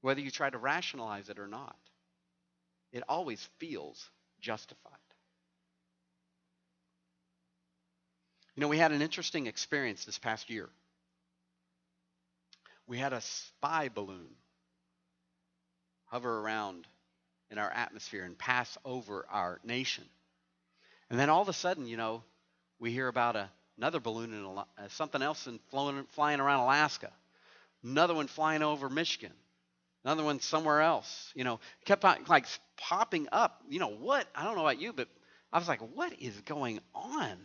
whether 0.02 0.20
you 0.20 0.30
try 0.30 0.50
to 0.50 0.58
rationalize 0.58 1.30
it 1.30 1.38
or 1.38 1.48
not. 1.48 1.76
It 2.92 3.02
always 3.08 3.48
feels 3.58 4.10
justified. 4.40 4.92
You 8.54 8.60
know, 8.60 8.68
we 8.68 8.78
had 8.78 8.92
an 8.92 9.02
interesting 9.02 9.46
experience 9.46 10.04
this 10.04 10.18
past 10.18 10.48
year. 10.50 10.68
We 12.86 12.98
had 12.98 13.12
a 13.12 13.20
spy 13.20 13.88
balloon 13.88 14.34
hover 16.06 16.40
around 16.40 16.86
in 17.50 17.58
our 17.58 17.70
atmosphere 17.70 18.24
and 18.24 18.36
pass 18.38 18.76
over 18.84 19.26
our 19.30 19.60
nation. 19.64 20.04
And 21.10 21.18
then 21.18 21.30
all 21.30 21.42
of 21.42 21.48
a 21.48 21.52
sudden, 21.52 21.86
you 21.86 21.96
know, 21.96 22.22
we 22.78 22.90
hear 22.90 23.08
about 23.08 23.36
a 23.36 23.50
another 23.78 24.00
balloon 24.00 24.32
and 24.32 24.58
uh, 24.58 24.64
something 24.88 25.22
else 25.22 25.46
and 25.46 25.60
flowing, 25.70 26.04
flying 26.10 26.40
around 26.40 26.60
Alaska, 26.60 27.12
another 27.84 28.14
one 28.14 28.26
flying 28.26 28.62
over 28.62 28.88
Michigan, 28.88 29.32
another 30.04 30.24
one 30.24 30.40
somewhere 30.40 30.80
else. 30.80 31.32
You 31.34 31.44
know, 31.44 31.60
kept 31.84 32.04
like 32.28 32.46
popping 32.76 33.28
up. 33.32 33.62
You 33.68 33.78
know 33.78 33.88
what? 33.88 34.26
I 34.34 34.44
don't 34.44 34.56
know 34.56 34.62
about 34.62 34.80
you, 34.80 34.92
but 34.92 35.08
I 35.52 35.58
was 35.58 35.68
like, 35.68 35.80
what 35.94 36.12
is 36.20 36.40
going 36.42 36.80
on? 36.94 37.36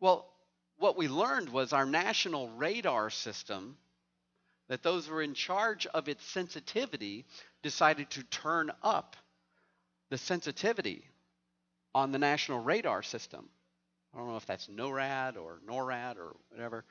Well, 0.00 0.28
what 0.78 0.96
we 0.96 1.06
learned 1.06 1.48
was 1.50 1.72
our 1.72 1.86
national 1.86 2.48
radar 2.50 3.08
system, 3.10 3.76
that 4.72 4.82
those 4.82 5.06
who 5.06 5.12
were 5.12 5.20
in 5.20 5.34
charge 5.34 5.86
of 5.88 6.08
its 6.08 6.24
sensitivity 6.24 7.26
decided 7.62 8.08
to 8.08 8.22
turn 8.22 8.72
up 8.82 9.16
the 10.08 10.16
sensitivity 10.16 11.04
on 11.94 12.10
the 12.10 12.18
national 12.18 12.58
radar 12.58 13.02
system. 13.02 13.50
I 14.14 14.18
don't 14.18 14.28
know 14.28 14.38
if 14.38 14.46
that's 14.46 14.68
NORAD 14.68 15.36
or 15.36 15.60
NORAD 15.68 16.16
or 16.16 16.34
whatever. 16.48 16.86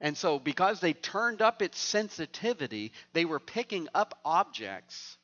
And 0.00 0.16
so, 0.16 0.38
because 0.38 0.78
they 0.78 0.92
turned 0.92 1.42
up 1.42 1.60
its 1.60 1.76
sensitivity, 1.76 2.92
they 3.14 3.24
were 3.24 3.40
picking 3.40 3.88
up 3.92 4.16
objects 4.24 5.16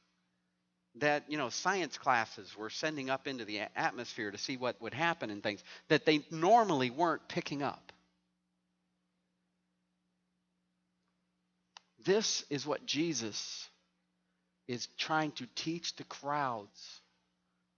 that, 0.97 1.31
you 1.31 1.39
know, 1.39 1.49
science 1.49 1.97
classes 1.97 2.57
were 2.57 2.71
sending 2.71 3.09
up 3.09 3.29
into 3.29 3.45
the 3.45 3.61
atmosphere 3.77 4.33
to 4.33 4.39
see 4.39 4.57
what 4.57 4.83
would 4.83 4.95
happen 4.95 5.31
and 5.31 5.45
things 5.45 5.63
that 5.87 6.05
they 6.05 6.25
normally 6.33 6.91
weren't 6.91 7.29
picking 7.29 7.63
up. 7.63 7.90
This 12.05 12.45
is 12.51 12.67
what 12.67 12.87
Jesus 12.87 13.69
is 14.67 14.87
trying 14.99 15.33
to 15.33 15.47
teach 15.55 15.97
the 15.97 16.05
crowds 16.05 17.01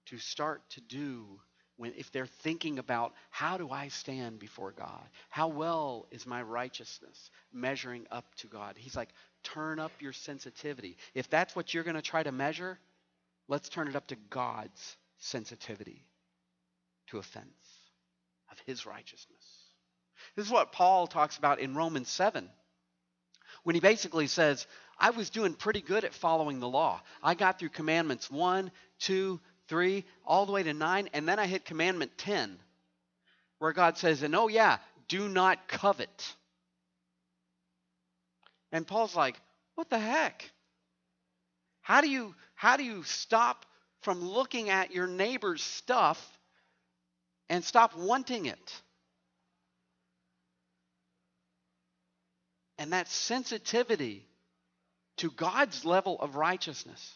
to 0.06 0.18
start 0.18 0.62
to 0.70 0.80
do 0.80 1.40
when 1.76 1.94
if 1.96 2.12
they're 2.12 2.26
thinking 2.26 2.78
about 2.78 3.14
how 3.30 3.56
do 3.56 3.70
I 3.70 3.88
stand 3.88 4.38
before 4.38 4.72
God? 4.72 5.02
How 5.30 5.48
well 5.48 6.06
is 6.10 6.26
my 6.26 6.42
righteousness 6.42 7.30
measuring 7.52 8.06
up 8.10 8.26
to 8.36 8.46
God? 8.46 8.76
He's 8.76 8.94
like, 8.94 9.08
turn 9.42 9.78
up 9.78 9.90
your 9.98 10.12
sensitivity. 10.12 10.96
If 11.14 11.30
that's 11.30 11.56
what 11.56 11.72
you're 11.72 11.82
going 11.82 11.96
to 11.96 12.02
try 12.02 12.22
to 12.22 12.30
measure, 12.30 12.78
let's 13.48 13.68
turn 13.68 13.88
it 13.88 13.96
up 13.96 14.06
to 14.08 14.16
God's 14.30 14.96
sensitivity 15.18 16.04
to 17.08 17.18
offense 17.18 17.46
of 18.50 18.58
his 18.66 18.86
righteousness. 18.86 19.62
This 20.36 20.46
is 20.46 20.52
what 20.52 20.72
Paul 20.72 21.06
talks 21.06 21.38
about 21.38 21.58
in 21.58 21.74
Romans 21.74 22.08
7 22.08 22.48
when 23.64 23.74
he 23.74 23.80
basically 23.80 24.26
says, 24.26 24.66
I 24.98 25.10
was 25.10 25.30
doing 25.30 25.54
pretty 25.54 25.80
good 25.80 26.04
at 26.04 26.14
following 26.14 26.60
the 26.60 26.68
law. 26.68 27.00
I 27.22 27.34
got 27.34 27.58
through 27.58 27.70
commandments 27.70 28.30
one, 28.30 28.70
two, 28.98 29.40
three, 29.68 30.04
all 30.24 30.46
the 30.46 30.52
way 30.52 30.62
to 30.62 30.74
9, 30.74 31.08
and 31.12 31.28
then 31.28 31.38
I 31.38 31.46
hit 31.46 31.64
commandment 31.64 32.16
10, 32.18 32.58
where 33.58 33.72
God 33.72 33.98
says, 33.98 34.22
and 34.22 34.34
oh 34.34 34.48
yeah, 34.48 34.78
do 35.08 35.28
not 35.28 35.68
covet. 35.68 36.34
And 38.70 38.86
Paul's 38.86 39.14
like, 39.14 39.40
what 39.74 39.90
the 39.90 39.98
heck? 39.98 40.50
How 41.82 42.00
do 42.00 42.08
you 42.08 42.34
how 42.54 42.76
do 42.76 42.84
you 42.84 43.02
stop 43.02 43.66
from 44.02 44.22
looking 44.22 44.70
at 44.70 44.92
your 44.92 45.06
neighbor's 45.06 45.62
stuff 45.62 46.38
and 47.48 47.64
stop 47.64 47.96
wanting 47.96 48.46
it? 48.46 48.82
And 52.82 52.92
that 52.92 53.06
sensitivity 53.06 54.26
to 55.18 55.30
God's 55.30 55.84
level 55.84 56.20
of 56.20 56.34
righteousness 56.34 57.14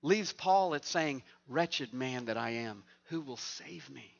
leaves 0.00 0.32
Paul 0.32 0.74
at 0.74 0.86
saying, 0.86 1.22
Wretched 1.46 1.92
man 1.92 2.24
that 2.24 2.38
I 2.38 2.52
am, 2.52 2.82
who 3.10 3.20
will 3.20 3.36
save 3.36 3.90
me 3.90 4.10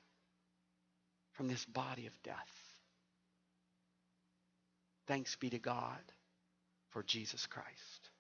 from 1.33 1.49
this 1.49 1.64
body 1.64 2.07
of 2.07 2.23
death? 2.23 2.37
Thanks 5.07 5.35
be 5.35 5.49
to 5.49 5.59
God 5.59 5.97
for 6.90 7.02
Jesus 7.05 7.47
Christ. 7.47 8.11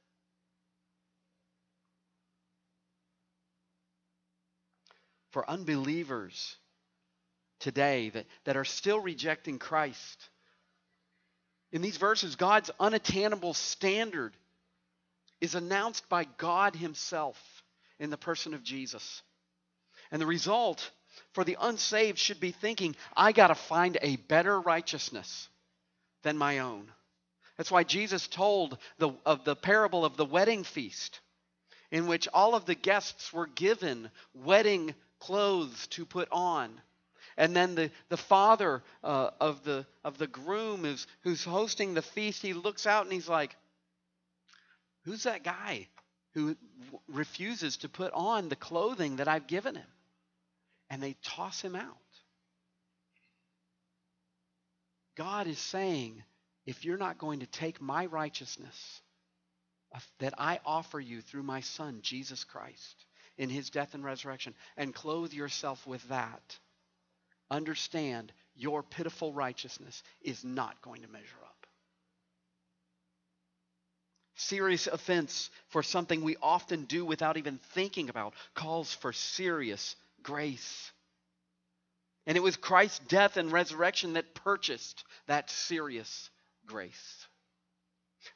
For 5.28 5.48
unbelievers 5.48 6.56
today 7.58 8.08
that, 8.08 8.24
that 8.44 8.56
are 8.56 8.64
still 8.64 8.98
rejecting 8.98 9.58
Christ, 9.58 10.30
in 11.72 11.82
these 11.82 11.96
verses, 11.96 12.36
God's 12.36 12.70
unattainable 12.80 13.54
standard 13.54 14.34
is 15.40 15.54
announced 15.54 16.08
by 16.08 16.24
God 16.36 16.74
Himself 16.74 17.38
in 17.98 18.10
the 18.10 18.16
person 18.16 18.54
of 18.54 18.62
Jesus. 18.62 19.22
And 20.10 20.20
the 20.20 20.26
result 20.26 20.90
for 21.32 21.44
the 21.44 21.56
unsaved 21.60 22.18
should 22.18 22.40
be 22.40 22.50
thinking, 22.50 22.96
I 23.16 23.32
got 23.32 23.48
to 23.48 23.54
find 23.54 23.98
a 24.02 24.16
better 24.16 24.60
righteousness 24.60 25.48
than 26.22 26.36
my 26.36 26.58
own. 26.58 26.90
That's 27.56 27.70
why 27.70 27.84
Jesus 27.84 28.26
told 28.26 28.78
the, 28.98 29.10
of 29.24 29.44
the 29.44 29.54
parable 29.54 30.04
of 30.04 30.16
the 30.16 30.24
wedding 30.24 30.64
feast, 30.64 31.20
in 31.90 32.06
which 32.06 32.26
all 32.32 32.54
of 32.54 32.64
the 32.64 32.74
guests 32.74 33.32
were 33.32 33.46
given 33.46 34.10
wedding 34.34 34.94
clothes 35.18 35.86
to 35.88 36.06
put 36.06 36.28
on. 36.32 36.80
And 37.36 37.54
then 37.54 37.74
the, 37.74 37.90
the 38.08 38.16
father 38.16 38.82
uh, 39.02 39.30
of, 39.40 39.64
the, 39.64 39.86
of 40.04 40.18
the 40.18 40.26
groom 40.26 40.84
is, 40.84 41.06
who's 41.22 41.44
hosting 41.44 41.94
the 41.94 42.02
feast, 42.02 42.42
he 42.42 42.52
looks 42.52 42.86
out 42.86 43.04
and 43.04 43.12
he's 43.12 43.28
like, 43.28 43.56
Who's 45.04 45.22
that 45.22 45.42
guy 45.42 45.88
who 46.34 46.56
refuses 47.08 47.78
to 47.78 47.88
put 47.88 48.12
on 48.12 48.48
the 48.48 48.56
clothing 48.56 49.16
that 49.16 49.28
I've 49.28 49.46
given 49.46 49.74
him. 49.74 49.86
And 50.88 51.02
they 51.02 51.16
toss 51.22 51.60
him 51.60 51.76
out. 51.76 51.96
God 55.16 55.46
is 55.46 55.58
saying, 55.58 56.22
if 56.66 56.84
you're 56.84 56.96
not 56.96 57.18
going 57.18 57.40
to 57.40 57.46
take 57.46 57.80
my 57.80 58.06
righteousness 58.06 59.00
that 60.18 60.34
I 60.38 60.60
offer 60.64 61.00
you 61.00 61.20
through 61.20 61.42
my 61.42 61.60
Son, 61.60 61.98
Jesus 62.02 62.44
Christ, 62.44 63.04
in 63.36 63.50
his 63.50 63.70
death 63.70 63.94
and 63.94 64.04
resurrection, 64.04 64.54
and 64.76 64.94
clothe 64.94 65.32
yourself 65.32 65.84
with 65.86 66.08
that, 66.08 66.58
understand 67.50 68.32
your 68.54 68.82
pitiful 68.82 69.32
righteousness 69.32 70.02
is 70.22 70.44
not 70.44 70.80
going 70.82 71.02
to 71.02 71.08
measure 71.08 71.24
up. 71.42 71.66
Serious 74.36 74.86
offense 74.86 75.50
for 75.68 75.82
something 75.82 76.22
we 76.22 76.36
often 76.42 76.84
do 76.84 77.04
without 77.04 77.36
even 77.36 77.58
thinking 77.74 78.08
about 78.08 78.34
calls 78.54 78.92
for 78.94 79.12
serious 79.12 79.96
grace. 80.22 80.92
And 82.26 82.36
it 82.36 82.42
was 82.42 82.56
Christ's 82.56 83.00
death 83.00 83.36
and 83.36 83.52
resurrection 83.52 84.14
that 84.14 84.34
purchased 84.34 85.04
that 85.26 85.50
serious 85.50 86.30
grace. 86.66 87.26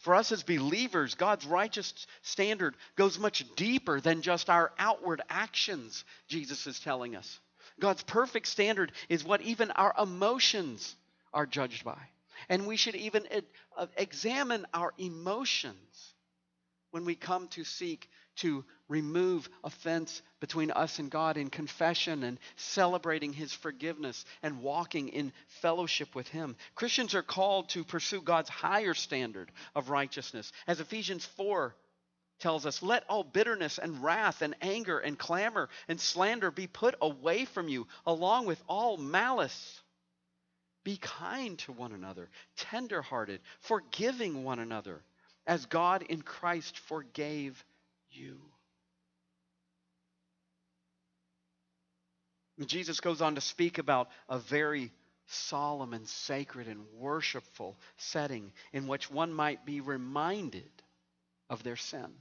For 0.00 0.14
us 0.14 0.32
as 0.32 0.42
believers, 0.42 1.14
God's 1.14 1.46
righteous 1.46 2.06
standard 2.22 2.74
goes 2.96 3.18
much 3.18 3.44
deeper 3.56 4.00
than 4.00 4.22
just 4.22 4.48
our 4.48 4.72
outward 4.78 5.20
actions, 5.28 6.04
Jesus 6.26 6.66
is 6.66 6.80
telling 6.80 7.16
us. 7.16 7.40
God's 7.80 8.02
perfect 8.02 8.46
standard 8.46 8.92
is 9.08 9.24
what 9.24 9.42
even 9.42 9.70
our 9.72 9.94
emotions 10.00 10.94
are 11.32 11.46
judged 11.46 11.84
by. 11.84 11.98
And 12.48 12.66
we 12.66 12.76
should 12.76 12.94
even 12.94 13.26
uh, 13.76 13.86
examine 13.96 14.66
our 14.74 14.92
emotions 14.98 16.14
when 16.90 17.04
we 17.04 17.14
come 17.14 17.48
to 17.48 17.64
seek 17.64 18.08
to 18.36 18.64
remove 18.88 19.48
offense 19.62 20.22
between 20.40 20.70
us 20.70 20.98
and 20.98 21.10
God 21.10 21.36
in 21.36 21.50
confession 21.50 22.22
and 22.22 22.38
celebrating 22.56 23.32
His 23.32 23.52
forgiveness 23.52 24.24
and 24.42 24.62
walking 24.62 25.08
in 25.08 25.32
fellowship 25.60 26.14
with 26.14 26.28
Him. 26.28 26.56
Christians 26.74 27.14
are 27.14 27.22
called 27.22 27.70
to 27.70 27.84
pursue 27.84 28.20
God's 28.20 28.50
higher 28.50 28.94
standard 28.94 29.50
of 29.74 29.88
righteousness. 29.88 30.52
As 30.66 30.80
Ephesians 30.80 31.24
4 31.24 31.74
tells 32.38 32.66
us, 32.66 32.82
let 32.82 33.04
all 33.08 33.24
bitterness 33.24 33.78
and 33.78 34.02
wrath 34.02 34.42
and 34.42 34.54
anger 34.60 34.98
and 34.98 35.18
clamor 35.18 35.68
and 35.88 36.00
slander 36.00 36.50
be 36.50 36.66
put 36.66 36.94
away 37.00 37.44
from 37.44 37.68
you, 37.68 37.86
along 38.06 38.46
with 38.46 38.62
all 38.68 38.96
malice. 38.96 39.80
Be 40.84 40.98
kind 40.98 41.58
to 41.60 41.72
one 41.72 41.92
another, 41.92 42.28
tenderhearted, 42.56 43.40
forgiving 43.60 44.44
one 44.44 44.58
another, 44.58 45.02
as 45.46 45.66
God 45.66 46.02
in 46.02 46.22
Christ 46.22 46.78
forgave 46.78 47.64
you. 48.10 48.40
Jesus 52.66 53.00
goes 53.00 53.20
on 53.20 53.34
to 53.34 53.40
speak 53.40 53.78
about 53.78 54.10
a 54.28 54.38
very 54.38 54.92
solemn 55.26 55.94
and 55.94 56.06
sacred 56.06 56.68
and 56.68 56.84
worshipful 56.94 57.76
setting 57.96 58.52
in 58.72 58.86
which 58.86 59.10
one 59.10 59.32
might 59.32 59.64
be 59.64 59.80
reminded 59.80 60.70
of 61.54 61.62
their 61.62 61.76
sin 61.76 62.12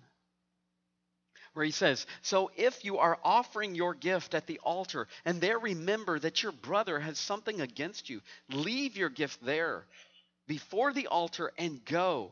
where 1.54 1.66
he 1.66 1.72
says, 1.72 2.06
So 2.22 2.52
if 2.56 2.84
you 2.84 2.98
are 2.98 3.20
offering 3.24 3.76
your 3.76 3.94
gift 3.94 4.34
at 4.34 4.48
the 4.48 4.60
altar 4.60 5.08
and 5.26 5.40
there 5.40 5.60
remember 5.60 6.20
that 6.20 6.44
your 6.44 6.52
brother 6.52 7.00
has 7.00 7.18
something 7.18 7.62
against 7.62 8.10
you, 8.10 8.22
leave 8.50 8.98
your 8.98 9.10
gift 9.10 9.44
there 9.44 9.86
before 10.48 10.94
the 10.94 11.08
altar 11.08 11.52
and 11.58 11.84
go. 11.86 12.32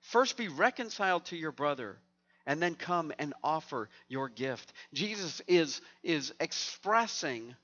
First 0.00 0.36
be 0.36 0.48
reconciled 0.48 1.26
to 1.26 1.36
your 1.36 1.52
brother 1.52 1.96
and 2.46 2.62
then 2.62 2.74
come 2.74 3.12
and 3.18 3.34
offer 3.42 3.88
your 4.08 4.28
gift. 4.28 4.72
Jesus 4.92 5.40
is, 5.46 5.80
is 6.02 6.32
expressing 6.38 7.54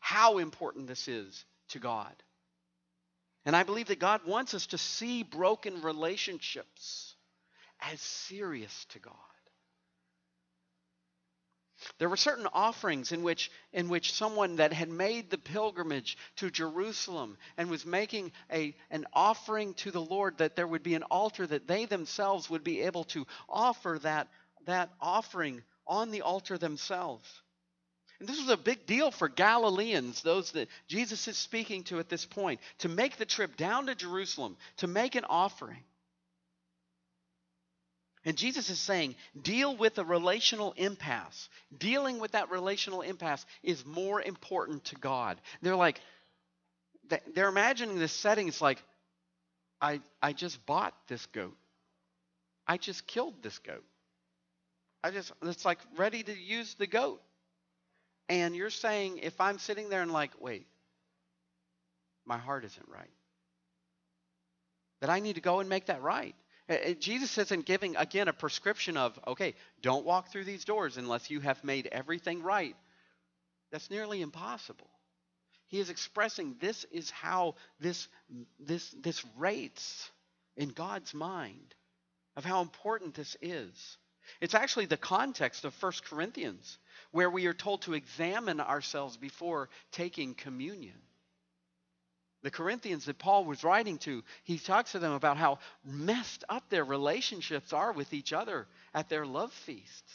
how 0.00 0.38
important 0.38 0.88
this 0.88 1.06
is 1.06 1.44
to 1.68 1.78
God. 1.78 2.12
And 3.44 3.56
I 3.56 3.64
believe 3.64 3.88
that 3.88 3.98
God 3.98 4.20
wants 4.24 4.54
us 4.54 4.66
to 4.68 4.78
see 4.78 5.24
broken 5.24 5.82
relationships 5.82 7.11
as 7.90 8.00
serious 8.00 8.86
to 8.90 8.98
God. 8.98 9.14
There 11.98 12.08
were 12.08 12.16
certain 12.16 12.46
offerings 12.52 13.12
in 13.12 13.22
which, 13.22 13.50
in 13.72 13.88
which 13.88 14.12
someone 14.12 14.56
that 14.56 14.72
had 14.72 14.88
made 14.88 15.30
the 15.30 15.38
pilgrimage 15.38 16.16
to 16.36 16.50
Jerusalem 16.50 17.36
and 17.56 17.70
was 17.70 17.84
making 17.84 18.32
a, 18.52 18.74
an 18.90 19.06
offering 19.12 19.74
to 19.74 19.90
the 19.90 20.00
Lord, 20.00 20.38
that 20.38 20.54
there 20.54 20.66
would 20.66 20.82
be 20.82 20.94
an 20.94 21.02
altar 21.04 21.46
that 21.46 21.66
they 21.66 21.86
themselves 21.86 22.48
would 22.48 22.62
be 22.62 22.82
able 22.82 23.04
to 23.04 23.26
offer 23.48 23.98
that, 24.02 24.28
that 24.66 24.90
offering 25.00 25.62
on 25.86 26.10
the 26.10 26.22
altar 26.22 26.56
themselves. 26.56 27.28
And 28.20 28.28
this 28.28 28.38
was 28.38 28.50
a 28.50 28.56
big 28.56 28.86
deal 28.86 29.10
for 29.10 29.28
Galileans, 29.28 30.22
those 30.22 30.52
that 30.52 30.68
Jesus 30.86 31.26
is 31.26 31.36
speaking 31.36 31.82
to 31.84 31.98
at 31.98 32.08
this 32.08 32.24
point, 32.24 32.60
to 32.78 32.88
make 32.88 33.16
the 33.16 33.26
trip 33.26 33.56
down 33.56 33.86
to 33.86 33.96
Jerusalem 33.96 34.56
to 34.76 34.86
make 34.86 35.16
an 35.16 35.24
offering. 35.24 35.82
And 38.24 38.36
Jesus 38.36 38.70
is 38.70 38.78
saying, 38.78 39.16
deal 39.40 39.76
with 39.76 39.96
the 39.96 40.04
relational 40.04 40.72
impasse. 40.76 41.48
Dealing 41.76 42.20
with 42.20 42.32
that 42.32 42.50
relational 42.50 43.02
impasse 43.02 43.44
is 43.62 43.84
more 43.84 44.22
important 44.22 44.84
to 44.86 44.94
God. 44.96 45.40
They're 45.60 45.76
like, 45.76 46.00
they're 47.34 47.48
imagining 47.48 47.98
this 47.98 48.12
setting. 48.12 48.48
It's 48.48 48.60
like, 48.60 48.82
I, 49.80 50.00
I 50.22 50.32
just 50.32 50.64
bought 50.66 50.94
this 51.08 51.26
goat. 51.26 51.56
I 52.66 52.76
just 52.76 53.06
killed 53.08 53.42
this 53.42 53.58
goat. 53.58 53.84
I 55.02 55.10
just, 55.10 55.32
it's 55.42 55.64
like 55.64 55.78
ready 55.96 56.22
to 56.22 56.38
use 56.38 56.74
the 56.74 56.86
goat. 56.86 57.20
And 58.28 58.54
you're 58.54 58.70
saying, 58.70 59.18
if 59.18 59.40
I'm 59.40 59.58
sitting 59.58 59.88
there 59.88 60.00
and 60.00 60.12
like, 60.12 60.30
wait, 60.40 60.66
my 62.24 62.38
heart 62.38 62.64
isn't 62.64 62.88
right, 62.88 63.10
that 65.00 65.10
I 65.10 65.18
need 65.18 65.34
to 65.34 65.40
go 65.40 65.58
and 65.58 65.68
make 65.68 65.86
that 65.86 66.02
right. 66.02 66.36
Uh, 66.72 66.90
uh, 66.90 66.94
Jesus 66.94 67.36
isn't 67.36 67.66
giving, 67.66 67.96
again, 67.96 68.28
a 68.28 68.32
prescription 68.32 68.96
of, 68.96 69.18
okay, 69.26 69.54
don't 69.82 70.06
walk 70.06 70.30
through 70.30 70.44
these 70.44 70.64
doors 70.64 70.96
unless 70.96 71.30
you 71.30 71.40
have 71.40 71.62
made 71.64 71.86
everything 71.92 72.42
right. 72.42 72.76
That's 73.70 73.90
nearly 73.90 74.22
impossible. 74.22 74.88
He 75.68 75.80
is 75.80 75.90
expressing 75.90 76.56
this 76.60 76.84
is 76.90 77.10
how 77.10 77.56
this, 77.80 78.08
this, 78.58 78.90
this 79.02 79.22
rates 79.36 80.10
in 80.56 80.70
God's 80.70 81.12
mind 81.12 81.74
of 82.36 82.44
how 82.44 82.62
important 82.62 83.14
this 83.14 83.36
is. 83.42 83.98
It's 84.40 84.54
actually 84.54 84.86
the 84.86 84.96
context 84.96 85.64
of 85.64 85.74
1 85.82 85.92
Corinthians, 86.08 86.78
where 87.10 87.30
we 87.30 87.46
are 87.46 87.54
told 87.54 87.82
to 87.82 87.94
examine 87.94 88.60
ourselves 88.60 89.16
before 89.16 89.68
taking 89.90 90.34
communion 90.34 91.00
the 92.42 92.50
Corinthians 92.50 93.04
that 93.04 93.18
Paul 93.18 93.44
was 93.44 93.62
writing 93.62 93.98
to, 93.98 94.22
he 94.44 94.58
talks 94.58 94.92
to 94.92 94.98
them 94.98 95.12
about 95.12 95.36
how 95.36 95.58
messed 95.84 96.44
up 96.48 96.68
their 96.68 96.84
relationships 96.84 97.72
are 97.72 97.92
with 97.92 98.12
each 98.12 98.32
other 98.32 98.66
at 98.92 99.08
their 99.08 99.24
love 99.24 99.52
feasts. 99.52 100.12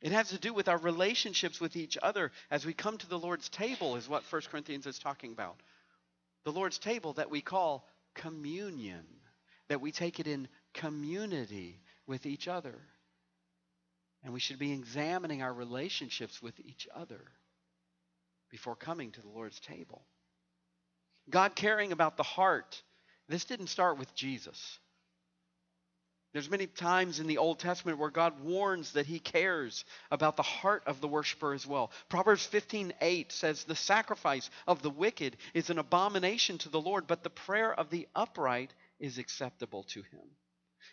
It 0.00 0.12
has 0.12 0.28
to 0.28 0.38
do 0.38 0.52
with 0.54 0.68
our 0.68 0.78
relationships 0.78 1.60
with 1.60 1.74
each 1.74 1.98
other 2.00 2.30
as 2.50 2.64
we 2.64 2.72
come 2.72 2.98
to 2.98 3.08
the 3.08 3.18
Lord's 3.18 3.48
table, 3.48 3.96
is 3.96 4.08
what 4.08 4.22
1 4.30 4.42
Corinthians 4.50 4.86
is 4.86 4.98
talking 4.98 5.32
about. 5.32 5.56
The 6.44 6.52
Lord's 6.52 6.78
table 6.78 7.14
that 7.14 7.30
we 7.30 7.40
call 7.40 7.88
communion, 8.14 9.04
that 9.68 9.80
we 9.80 9.90
take 9.90 10.20
it 10.20 10.28
in 10.28 10.46
community 10.74 11.80
with 12.06 12.26
each 12.26 12.46
other. 12.46 12.78
And 14.22 14.32
we 14.32 14.40
should 14.40 14.58
be 14.58 14.72
examining 14.72 15.42
our 15.42 15.52
relationships 15.52 16.40
with 16.42 16.54
each 16.60 16.86
other 16.94 17.20
before 18.50 18.76
coming 18.76 19.12
to 19.12 19.20
the 19.20 19.28
Lord's 19.28 19.60
table. 19.60 20.02
God 21.30 21.54
caring 21.54 21.92
about 21.92 22.16
the 22.16 22.22
heart. 22.22 22.82
This 23.28 23.44
didn't 23.44 23.66
start 23.68 23.98
with 23.98 24.14
Jesus. 24.14 24.78
There's 26.32 26.50
many 26.50 26.66
times 26.66 27.20
in 27.20 27.26
the 27.26 27.38
Old 27.38 27.58
Testament 27.58 27.98
where 27.98 28.10
God 28.10 28.40
warns 28.40 28.92
that 28.92 29.06
he 29.06 29.18
cares 29.18 29.84
about 30.10 30.36
the 30.36 30.42
heart 30.42 30.82
of 30.86 31.00
the 31.00 31.08
worshiper 31.08 31.54
as 31.54 31.66
well. 31.66 31.90
Proverbs 32.10 32.46
15:8 32.46 33.32
says 33.32 33.64
the 33.64 33.74
sacrifice 33.74 34.50
of 34.66 34.82
the 34.82 34.90
wicked 34.90 35.38
is 35.54 35.70
an 35.70 35.78
abomination 35.78 36.58
to 36.58 36.68
the 36.68 36.80
Lord, 36.80 37.06
but 37.06 37.22
the 37.22 37.30
prayer 37.30 37.72
of 37.72 37.88
the 37.88 38.06
upright 38.14 38.74
is 38.98 39.16
acceptable 39.16 39.84
to 39.84 40.02
him. 40.02 40.36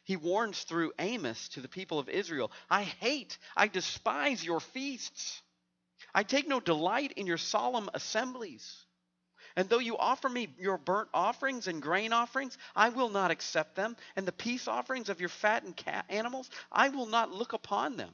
He 0.05 0.15
warns 0.15 0.63
through 0.63 0.93
Amos 0.99 1.49
to 1.49 1.61
the 1.61 1.67
people 1.67 1.99
of 1.99 2.09
Israel, 2.09 2.51
I 2.69 2.83
hate, 2.83 3.37
I 3.57 3.67
despise 3.67 4.43
your 4.43 4.59
feasts. 4.59 5.41
I 6.13 6.23
take 6.23 6.47
no 6.47 6.59
delight 6.59 7.13
in 7.13 7.27
your 7.27 7.37
solemn 7.37 7.89
assemblies. 7.93 8.85
And 9.55 9.69
though 9.69 9.79
you 9.79 9.97
offer 9.97 10.29
me 10.29 10.49
your 10.59 10.77
burnt 10.77 11.09
offerings 11.13 11.67
and 11.67 11.81
grain 11.81 12.13
offerings, 12.13 12.57
I 12.75 12.89
will 12.89 13.09
not 13.09 13.31
accept 13.31 13.75
them. 13.75 13.97
And 14.15 14.27
the 14.27 14.31
peace 14.33 14.67
offerings 14.67 15.09
of 15.09 15.19
your 15.19 15.29
fattened 15.29 15.81
animals, 16.09 16.49
I 16.71 16.89
will 16.89 17.07
not 17.07 17.31
look 17.31 17.53
upon 17.53 17.97
them. 17.97 18.13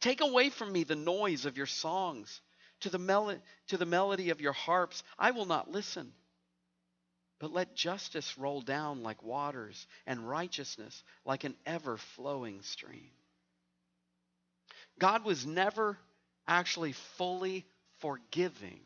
Take 0.00 0.20
away 0.22 0.50
from 0.50 0.72
me 0.72 0.84
the 0.84 0.96
noise 0.96 1.46
of 1.46 1.56
your 1.56 1.66
songs. 1.66 2.40
To 2.82 2.90
the, 2.90 2.98
mel- 2.98 3.40
to 3.68 3.76
the 3.76 3.86
melody 3.86 4.30
of 4.30 4.40
your 4.40 4.52
harps, 4.52 5.02
I 5.18 5.32
will 5.32 5.46
not 5.46 5.70
listen. 5.70 6.12
but 7.40 7.52
let 7.52 7.76
justice 7.76 8.38
roll 8.38 8.62
down 8.62 9.02
like 9.02 9.22
waters 9.22 9.86
and 10.06 10.28
righteousness 10.28 11.04
like 11.24 11.44
an 11.44 11.56
ever 11.66 11.98
flowing 11.98 12.62
stream. 12.62 13.10
God 14.98 15.24
was 15.24 15.46
never 15.46 15.98
actually 16.48 16.92
fully 17.16 17.64
forgiving 18.00 18.80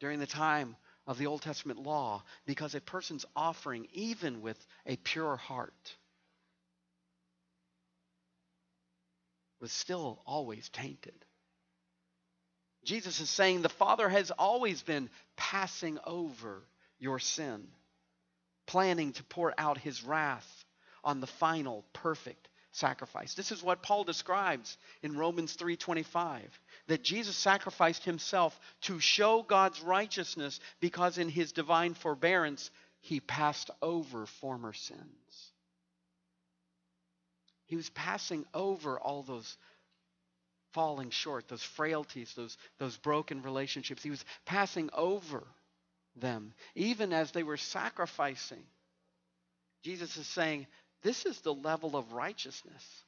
during 0.00 0.20
the 0.20 0.26
time 0.26 0.76
of 1.06 1.18
the 1.18 1.26
Old 1.26 1.42
Testament 1.42 1.82
law 1.82 2.22
because 2.46 2.74
a 2.74 2.80
person's 2.80 3.26
offering, 3.34 3.86
even 3.92 4.40
with 4.40 4.58
a 4.86 4.96
pure 4.96 5.36
heart, 5.36 5.96
was 9.60 9.72
still 9.72 10.22
always 10.26 10.68
tainted. 10.68 11.14
Jesus 12.84 13.20
is 13.20 13.28
saying 13.28 13.62
the 13.62 13.68
Father 13.68 14.08
has 14.08 14.30
always 14.30 14.82
been 14.82 15.10
passing 15.36 15.98
over 16.06 16.62
your 16.98 17.18
sin, 17.18 17.66
planning 18.66 19.12
to 19.12 19.24
pour 19.24 19.52
out 19.58 19.78
his 19.78 20.04
wrath 20.04 20.64
on 21.02 21.20
the 21.20 21.26
final 21.26 21.84
perfect 21.92 22.48
sacrifice. 22.76 23.34
This 23.34 23.52
is 23.52 23.62
what 23.62 23.82
Paul 23.82 24.04
describes 24.04 24.76
in 25.02 25.16
Romans 25.16 25.54
3:25, 25.56 26.60
that 26.86 27.02
Jesus 27.02 27.36
sacrificed 27.36 28.04
himself 28.04 28.58
to 28.82 29.00
show 29.00 29.42
God's 29.42 29.80
righteousness 29.80 30.60
because 30.80 31.18
in 31.18 31.28
his 31.28 31.52
divine 31.52 31.94
forbearance 31.94 32.70
he 33.00 33.20
passed 33.20 33.70
over 33.82 34.26
former 34.26 34.72
sins. 34.72 35.52
He 37.66 37.76
was 37.76 37.90
passing 37.90 38.46
over 38.54 38.98
all 38.98 39.22
those 39.22 39.56
falling 40.72 41.10
short, 41.10 41.48
those 41.48 41.62
frailties, 41.62 42.34
those, 42.34 42.56
those 42.78 42.96
broken 42.98 43.42
relationships. 43.42 44.02
He 44.02 44.10
was 44.10 44.24
passing 44.44 44.90
over 44.92 45.46
them, 46.14 46.52
even 46.74 47.12
as 47.12 47.32
they 47.32 47.42
were 47.42 47.56
sacrificing. 47.56 48.62
Jesus 49.82 50.16
is 50.16 50.26
saying, 50.26 50.66
This 51.02 51.26
is 51.26 51.40
the 51.40 51.54
level 51.54 51.96
of 51.96 52.12
righteousness 52.12 53.04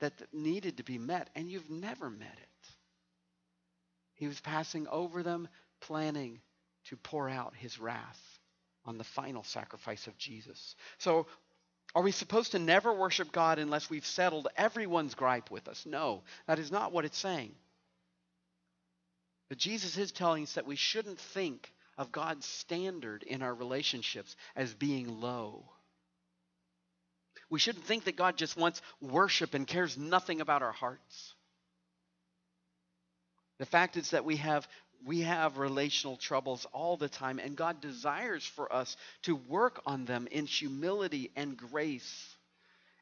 that 0.00 0.12
needed 0.32 0.78
to 0.78 0.82
be 0.82 0.98
met, 0.98 1.30
and 1.34 1.48
you've 1.48 1.70
never 1.70 2.10
met 2.10 2.36
it. 2.36 2.68
He 4.14 4.26
was 4.26 4.40
passing 4.40 4.86
over 4.88 5.22
them, 5.22 5.48
planning 5.80 6.40
to 6.86 6.96
pour 6.96 7.28
out 7.28 7.54
his 7.56 7.78
wrath 7.78 8.38
on 8.84 8.98
the 8.98 9.04
final 9.04 9.42
sacrifice 9.42 10.06
of 10.06 10.16
Jesus. 10.18 10.76
So, 10.98 11.26
are 11.94 12.02
we 12.02 12.10
supposed 12.10 12.52
to 12.52 12.58
never 12.58 12.92
worship 12.92 13.30
God 13.30 13.58
unless 13.58 13.88
we've 13.88 14.06
settled 14.06 14.48
everyone's 14.56 15.14
gripe 15.14 15.50
with 15.50 15.68
us? 15.68 15.86
No, 15.86 16.22
that 16.46 16.58
is 16.58 16.72
not 16.72 16.92
what 16.92 17.04
it's 17.04 17.18
saying. 17.18 17.54
But 19.48 19.58
Jesus 19.58 19.96
is 19.96 20.10
telling 20.10 20.42
us 20.44 20.54
that 20.54 20.66
we 20.66 20.76
shouldn't 20.76 21.20
think 21.20 21.72
of 21.96 22.10
God's 22.10 22.46
standard 22.46 23.22
in 23.22 23.42
our 23.42 23.54
relationships 23.54 24.34
as 24.56 24.74
being 24.74 25.20
low. 25.20 25.70
We 27.54 27.60
shouldn't 27.60 27.84
think 27.84 28.02
that 28.06 28.16
God 28.16 28.36
just 28.36 28.56
wants 28.56 28.82
worship 29.00 29.54
and 29.54 29.64
cares 29.64 29.96
nothing 29.96 30.40
about 30.40 30.62
our 30.62 30.72
hearts. 30.72 31.34
The 33.60 33.64
fact 33.64 33.96
is 33.96 34.10
that 34.10 34.24
we 34.24 34.38
have 34.38 34.66
we 35.06 35.20
have 35.20 35.56
relational 35.58 36.16
troubles 36.16 36.66
all 36.72 36.96
the 36.96 37.08
time, 37.08 37.38
and 37.38 37.54
God 37.54 37.80
desires 37.80 38.44
for 38.44 38.72
us 38.74 38.96
to 39.22 39.36
work 39.36 39.80
on 39.86 40.04
them 40.04 40.26
in 40.32 40.46
humility 40.46 41.30
and 41.36 41.56
grace 41.56 42.34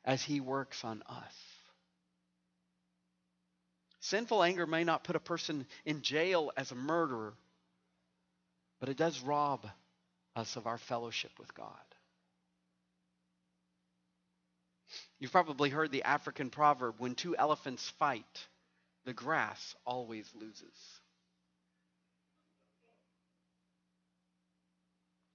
as 0.05 0.23
He 0.23 0.39
works 0.41 0.85
on 0.85 1.03
us. 1.09 1.35
Sinful 4.01 4.43
anger 4.43 4.67
may 4.67 4.85
not 4.85 5.03
put 5.03 5.17
a 5.17 5.21
person 5.21 5.65
in 5.87 6.03
jail 6.03 6.53
as 6.59 6.73
a 6.73 6.75
murderer, 6.75 7.33
but 8.81 8.91
it 8.91 8.99
does 8.99 9.19
rob 9.23 9.67
us 10.37 10.57
of 10.57 10.67
our 10.67 10.77
fellowship 10.77 11.31
with 11.39 11.55
God. 11.55 11.92
You've 15.23 15.33
probably 15.33 15.71
heard 15.71 15.93
the 15.93 16.03
African 16.03 16.51
proverb 16.51 16.97
when 16.99 17.15
two 17.15 17.37
elephants 17.37 17.89
fight, 17.99 18.47
the 19.05 19.15
grass 19.15 19.75
always 19.87 20.29
loses. 20.35 21.01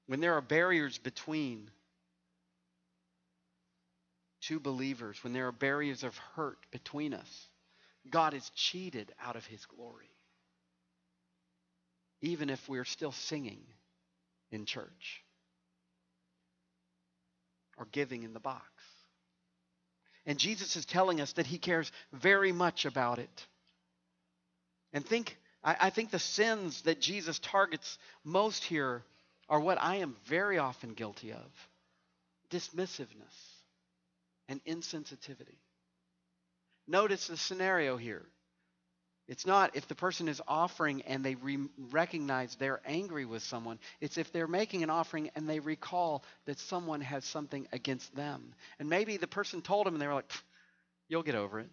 when 0.07 0.21
there 0.21 0.33
are 0.33 0.41
barriers 0.41 0.97
between 0.97 1.69
two 4.41 4.59
believers, 4.59 5.21
when 5.23 5.33
there 5.33 5.47
are 5.47 5.51
barriers 5.51 6.03
of 6.03 6.17
hurt 6.35 6.57
between 6.71 7.13
us, 7.13 7.47
God 8.09 8.33
is 8.33 8.49
cheated 8.55 9.13
out 9.21 9.35
of 9.35 9.45
his 9.45 9.65
glory. 9.65 10.09
Even 12.21 12.49
if 12.49 12.67
we're 12.67 12.85
still 12.85 13.11
singing 13.11 13.61
in 14.49 14.65
church 14.65 15.23
or 17.77 17.85
giving 17.91 18.23
in 18.23 18.33
the 18.33 18.39
box. 18.39 18.63
And 20.27 20.37
Jesus 20.37 20.75
is 20.75 20.85
telling 20.85 21.21
us 21.21 21.33
that 21.33 21.47
he 21.47 21.57
cares 21.57 21.89
very 22.11 22.51
much 22.51 22.85
about 22.85 23.17
it. 23.17 23.47
And 24.91 25.05
think, 25.05 25.37
I, 25.63 25.77
I 25.79 25.89
think 25.89 26.11
the 26.11 26.19
sins 26.19 26.81
that 26.83 26.99
Jesus 26.99 27.39
targets 27.39 27.97
most 28.25 28.65
here 28.65 29.03
are 29.47 29.59
what 29.59 29.81
I 29.81 29.95
am 29.97 30.17
very 30.25 30.57
often 30.57 30.93
guilty 30.93 31.31
of 31.31 31.69
dismissiveness 32.51 33.07
and 34.49 34.63
insensitivity. 34.65 35.55
Notice 36.87 37.27
the 37.27 37.37
scenario 37.37 37.95
here. 37.95 38.25
It's 39.27 39.45
not 39.45 39.75
if 39.75 39.87
the 39.87 39.95
person 39.95 40.29
is 40.29 40.41
offering 40.47 41.01
and 41.01 41.23
they 41.23 41.35
re- 41.35 41.67
recognize 41.91 42.55
they're 42.55 42.81
angry 42.85 43.25
with 43.25 43.43
someone. 43.43 43.77
It's 43.99 44.17
if 44.17 44.31
they're 44.31 44.47
making 44.47 44.83
an 44.83 44.89
offering 44.89 45.29
and 45.35 45.49
they 45.49 45.59
recall 45.59 46.23
that 46.45 46.59
someone 46.59 47.01
has 47.01 47.25
something 47.25 47.67
against 47.73 48.15
them. 48.15 48.53
And 48.79 48.89
maybe 48.89 49.17
the 49.17 49.27
person 49.27 49.61
told 49.61 49.85
them 49.85 49.95
and 49.95 50.01
they 50.01 50.07
were 50.07 50.13
like, 50.13 50.31
you'll 51.09 51.23
get 51.23 51.35
over 51.35 51.59
it. 51.59 51.69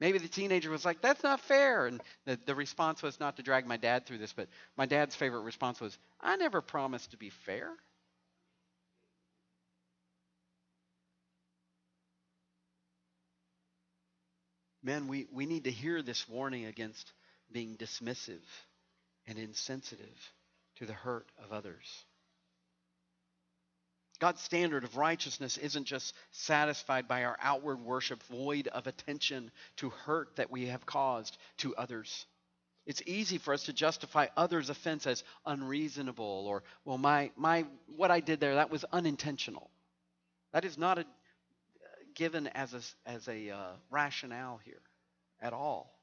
Maybe 0.00 0.18
the 0.18 0.28
teenager 0.28 0.70
was 0.70 0.84
like, 0.84 1.00
that's 1.00 1.22
not 1.22 1.40
fair. 1.40 1.86
And 1.86 2.00
the, 2.24 2.38
the 2.46 2.54
response 2.54 3.02
was 3.02 3.18
not 3.18 3.36
to 3.36 3.42
drag 3.42 3.66
my 3.66 3.76
dad 3.76 4.06
through 4.06 4.18
this, 4.18 4.32
but 4.32 4.48
my 4.76 4.86
dad's 4.86 5.16
favorite 5.16 5.42
response 5.42 5.80
was, 5.80 5.96
I 6.20 6.36
never 6.36 6.60
promised 6.60 7.12
to 7.12 7.16
be 7.16 7.30
fair. 7.30 7.72
Men, 14.88 15.06
we, 15.06 15.26
we 15.30 15.44
need 15.44 15.64
to 15.64 15.70
hear 15.70 16.00
this 16.00 16.26
warning 16.26 16.64
against 16.64 17.12
being 17.52 17.76
dismissive 17.76 18.40
and 19.26 19.38
insensitive 19.38 20.32
to 20.76 20.86
the 20.86 20.94
hurt 20.94 21.30
of 21.44 21.52
others. 21.52 22.06
God's 24.18 24.40
standard 24.40 24.84
of 24.84 24.96
righteousness 24.96 25.58
isn't 25.58 25.84
just 25.84 26.14
satisfied 26.30 27.06
by 27.06 27.24
our 27.24 27.36
outward 27.38 27.80
worship, 27.80 28.22
void 28.30 28.68
of 28.68 28.86
attention 28.86 29.50
to 29.76 29.90
hurt 29.90 30.36
that 30.36 30.50
we 30.50 30.68
have 30.68 30.86
caused 30.86 31.36
to 31.58 31.76
others. 31.76 32.24
It's 32.86 33.02
easy 33.04 33.36
for 33.36 33.52
us 33.52 33.64
to 33.64 33.74
justify 33.74 34.28
others' 34.38 34.70
offense 34.70 35.06
as 35.06 35.22
unreasonable 35.44 36.46
or, 36.48 36.62
well, 36.86 36.96
my, 36.96 37.30
my, 37.36 37.66
what 37.94 38.10
I 38.10 38.20
did 38.20 38.40
there, 38.40 38.54
that 38.54 38.70
was 38.70 38.86
unintentional. 38.90 39.68
That 40.54 40.64
is 40.64 40.78
not 40.78 40.98
a, 40.98 41.04
given 42.18 42.48
as 42.48 42.74
a, 42.74 43.08
as 43.08 43.28
a 43.28 43.50
uh, 43.50 43.70
rationale 43.90 44.60
here 44.64 44.82
at 45.40 45.52
all. 45.52 45.94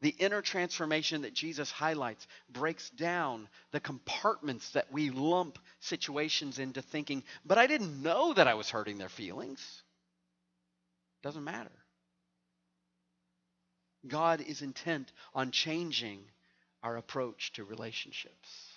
The 0.00 0.14
inner 0.18 0.42
transformation 0.42 1.22
that 1.22 1.32
Jesus 1.32 1.70
highlights 1.70 2.26
breaks 2.50 2.90
down 2.90 3.48
the 3.70 3.78
compartments 3.78 4.68
that 4.70 4.92
we 4.92 5.10
lump 5.10 5.60
situations 5.78 6.58
into 6.58 6.82
thinking, 6.82 7.22
but 7.46 7.56
I 7.56 7.68
didn't 7.68 8.02
know 8.02 8.34
that 8.34 8.48
I 8.48 8.54
was 8.54 8.68
hurting 8.68 8.98
their 8.98 9.08
feelings. 9.08 9.82
Doesn't 11.22 11.44
matter. 11.44 11.70
God 14.08 14.40
is 14.40 14.60
intent 14.60 15.12
on 15.34 15.52
changing 15.52 16.18
our 16.82 16.96
approach 16.96 17.52
to 17.52 17.64
relationships. 17.64 18.72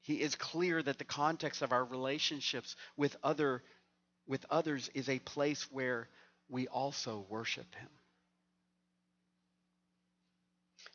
He 0.00 0.22
is 0.22 0.34
clear 0.34 0.82
that 0.82 0.96
the 0.96 1.04
context 1.04 1.60
of 1.60 1.72
our 1.72 1.84
relationships 1.84 2.74
with 2.96 3.16
other 3.22 3.62
with 4.26 4.44
others 4.50 4.90
is 4.94 5.08
a 5.08 5.18
place 5.18 5.66
where 5.70 6.08
we 6.48 6.66
also 6.68 7.26
worship 7.28 7.74
him. 7.74 7.88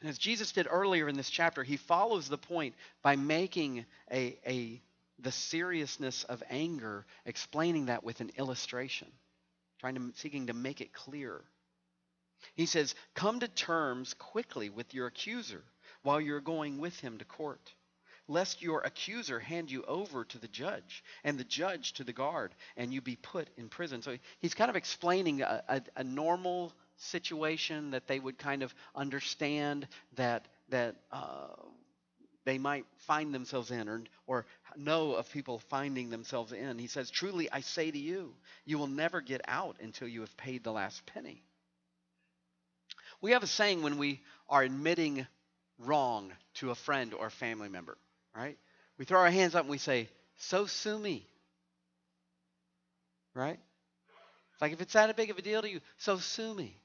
And 0.02 0.10
as 0.10 0.18
Jesus 0.18 0.52
did 0.52 0.68
earlier 0.70 1.10
in 1.10 1.18
this 1.18 1.30
chapter, 1.30 1.64
he 1.64 1.78
follows 1.78 2.30
the 2.30 2.38
point 2.38 2.76
by 3.02 3.16
making 3.16 3.86
a, 4.12 4.40
a, 4.48 4.82
the 5.20 5.32
seriousness 5.32 6.24
of 6.24 6.42
anger, 6.50 7.06
explaining 7.26 7.88
that 7.88 8.04
with 8.04 8.22
an 8.22 8.32
illustration, 8.38 9.10
trying 9.80 9.96
to 9.96 10.12
seeking 10.16 10.48
to 10.48 10.54
make 10.54 10.80
it 10.80 10.94
clear. 10.94 11.42
He 12.56 12.66
says, 12.66 12.96
Come 13.14 13.42
to 13.42 13.50
terms 13.50 14.14
quickly 14.14 14.70
with 14.70 14.94
your 14.94 15.08
accuser 15.08 15.64
while 16.04 16.22
you're 16.22 16.40
going 16.40 16.80
with 16.80 16.98
him 17.00 17.18
to 17.18 17.26
court, 17.26 17.74
lest 18.30 18.62
your 18.62 18.82
accuser 18.82 19.40
hand 19.40 19.70
you 19.70 19.84
over 19.84 20.24
to 20.24 20.38
the 20.38 20.48
judge, 20.48 21.04
and 21.26 21.38
the 21.38 21.44
judge 21.44 21.94
to 21.94 22.06
the 22.06 22.14
guard, 22.14 22.56
and 22.78 22.94
you 22.94 23.02
be 23.02 23.18
put 23.18 23.50
in 23.58 23.68
prison. 23.68 24.02
So 24.02 24.18
he's 24.40 24.54
kind 24.54 24.70
of 24.70 24.78
explaining 24.78 25.42
a, 25.42 25.64
a, 25.68 25.82
a 25.98 26.04
normal 26.04 26.72
situation 26.98 27.92
that 27.92 28.08
they 28.08 28.20
would 28.20 28.38
kind 28.38 28.64
of 28.64 28.74
understand 28.96 29.88
that 30.16 30.48
that 30.70 30.96
uh, 31.12 31.48
they 32.46 32.58
might 32.58 32.86
find 33.00 33.34
themselves 33.34 33.72
in 33.72 33.88
or, 33.88 34.02
or 34.28 34.46
know 34.76 35.14
of 35.14 35.32
people 35.32 35.60
finding 35.70 36.10
themselves 36.10 36.52
in. 36.52 36.80
He 36.80 36.88
says, 36.88 37.10
Truly, 37.10 37.52
I 37.52 37.62
say 37.62 37.92
to 37.92 37.98
you, 37.98 38.34
you 38.66 38.78
will 38.78 38.88
never 38.88 39.22
get 39.22 39.42
out 39.48 39.78
until 39.82 40.08
you 40.08 40.22
have 40.22 40.36
paid 40.38 40.64
the 40.64 40.72
last 40.72 41.06
penny. 41.06 41.44
We 43.22 43.32
have 43.32 43.44
a 43.44 43.48
saying 43.48 43.82
when 43.82 43.98
we 43.98 44.22
are 44.48 44.64
admitting 44.64 45.28
wrong 45.78 46.32
to 46.56 46.72
a 46.72 46.76
friend 46.76 47.14
or 47.14 47.30
family 47.30 47.70
member, 47.70 47.98
right? 48.36 48.58
We 48.98 49.06
throw 49.06 49.20
our 49.20 49.32
hands 49.32 49.56
up 49.56 49.62
and 49.62 49.70
we 49.70 49.78
say, 49.78 50.10
So 50.38 50.66
sue 50.66 50.98
me. 50.98 51.26
Right? 53.34 53.60
It's 54.54 54.62
like 54.62 54.74
if 54.74 54.82
it's 54.82 54.94
that 54.94 55.16
big 55.16 55.30
of 55.30 55.38
a 55.38 55.42
deal 55.42 55.62
to 55.62 55.70
you, 55.70 55.80
so 55.98 56.18
sue 56.18 56.54
me. 56.54 56.76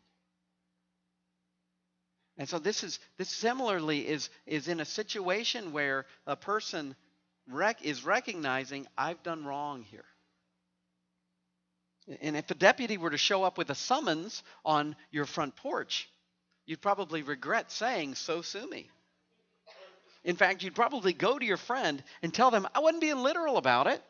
And 2.36 2.48
so 2.48 2.58
this 2.58 2.82
is 2.82 2.98
this 3.16 3.28
similarly 3.28 4.06
is 4.06 4.28
is 4.46 4.68
in 4.68 4.80
a 4.80 4.84
situation 4.84 5.72
where 5.72 6.06
a 6.26 6.36
person 6.36 6.96
rec- 7.48 7.84
is 7.84 8.04
recognizing 8.04 8.86
I've 8.98 9.22
done 9.22 9.44
wrong 9.44 9.82
here. 9.82 10.04
And 12.20 12.36
if 12.36 12.50
a 12.50 12.54
deputy 12.54 12.98
were 12.98 13.10
to 13.10 13.18
show 13.18 13.44
up 13.44 13.56
with 13.56 13.70
a 13.70 13.74
summons 13.74 14.42
on 14.64 14.94
your 15.10 15.24
front 15.24 15.56
porch, 15.56 16.08
you'd 16.66 16.82
probably 16.82 17.22
regret 17.22 17.70
saying, 17.70 18.16
So 18.16 18.42
sue 18.42 18.68
me. 18.68 18.90
In 20.24 20.36
fact, 20.36 20.62
you'd 20.62 20.74
probably 20.74 21.12
go 21.12 21.38
to 21.38 21.44
your 21.44 21.58
friend 21.58 22.02
and 22.22 22.32
tell 22.32 22.50
them, 22.50 22.66
I 22.74 22.80
wasn't 22.80 23.02
being 23.02 23.22
literal 23.22 23.58
about 23.58 23.86
it. 23.86 24.02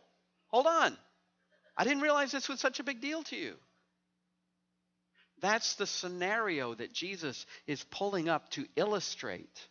Hold 0.48 0.66
on. 0.66 0.96
I 1.76 1.84
didn't 1.84 2.02
realize 2.02 2.30
this 2.30 2.48
was 2.48 2.60
such 2.60 2.78
a 2.78 2.84
big 2.84 3.00
deal 3.00 3.22
to 3.24 3.36
you. 3.36 3.54
That's 5.40 5.74
the 5.74 5.86
scenario 5.86 6.74
that 6.74 6.92
Jesus 6.92 7.44
is 7.66 7.84
pulling 7.90 8.28
up 8.28 8.48
to 8.50 8.66
illustrate 8.76 9.68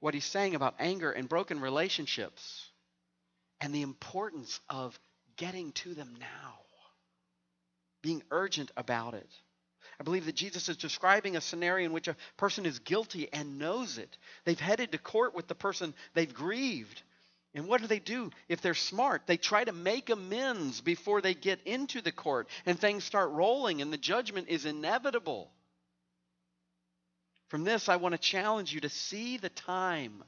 what 0.00 0.14
he's 0.14 0.26
saying 0.26 0.54
about 0.54 0.74
anger 0.78 1.10
and 1.10 1.28
broken 1.28 1.60
relationships 1.60 2.68
and 3.60 3.74
the 3.74 3.82
importance 3.82 4.60
of 4.68 4.98
getting 5.36 5.72
to 5.72 5.94
them 5.94 6.14
now, 6.20 6.58
being 8.02 8.22
urgent 8.30 8.70
about 8.76 9.14
it. 9.14 9.30
I 10.00 10.04
believe 10.04 10.26
that 10.26 10.36
Jesus 10.36 10.68
is 10.68 10.76
describing 10.76 11.36
a 11.36 11.40
scenario 11.40 11.86
in 11.86 11.92
which 11.92 12.08
a 12.08 12.16
person 12.36 12.66
is 12.66 12.78
guilty 12.78 13.32
and 13.32 13.58
knows 13.58 13.98
it. 13.98 14.16
They've 14.44 14.58
headed 14.58 14.92
to 14.92 14.98
court 14.98 15.34
with 15.34 15.48
the 15.48 15.56
person 15.56 15.92
they've 16.14 16.32
grieved. 16.32 17.02
And 17.54 17.66
what 17.66 17.80
do 17.80 17.88
they 17.88 17.98
do 17.98 18.30
if 18.48 18.60
they're 18.60 18.74
smart? 18.74 19.22
They 19.26 19.36
try 19.36 19.64
to 19.64 19.72
make 19.72 20.10
amends 20.10 20.80
before 20.80 21.20
they 21.20 21.34
get 21.34 21.60
into 21.64 22.00
the 22.00 22.12
court 22.12 22.48
and 22.66 22.78
things 22.78 23.04
start 23.04 23.30
rolling 23.30 23.82
and 23.82 23.92
the 23.92 23.98
judgment 23.98 24.48
is 24.48 24.66
inevitable. 24.66 25.50
From 27.48 27.64
this, 27.64 27.88
I 27.88 27.96
want 27.96 28.12
to 28.12 28.18
challenge 28.18 28.72
you 28.72 28.80
to 28.80 28.90
see 28.90 29.38
the 29.38 29.48
time 29.48 30.22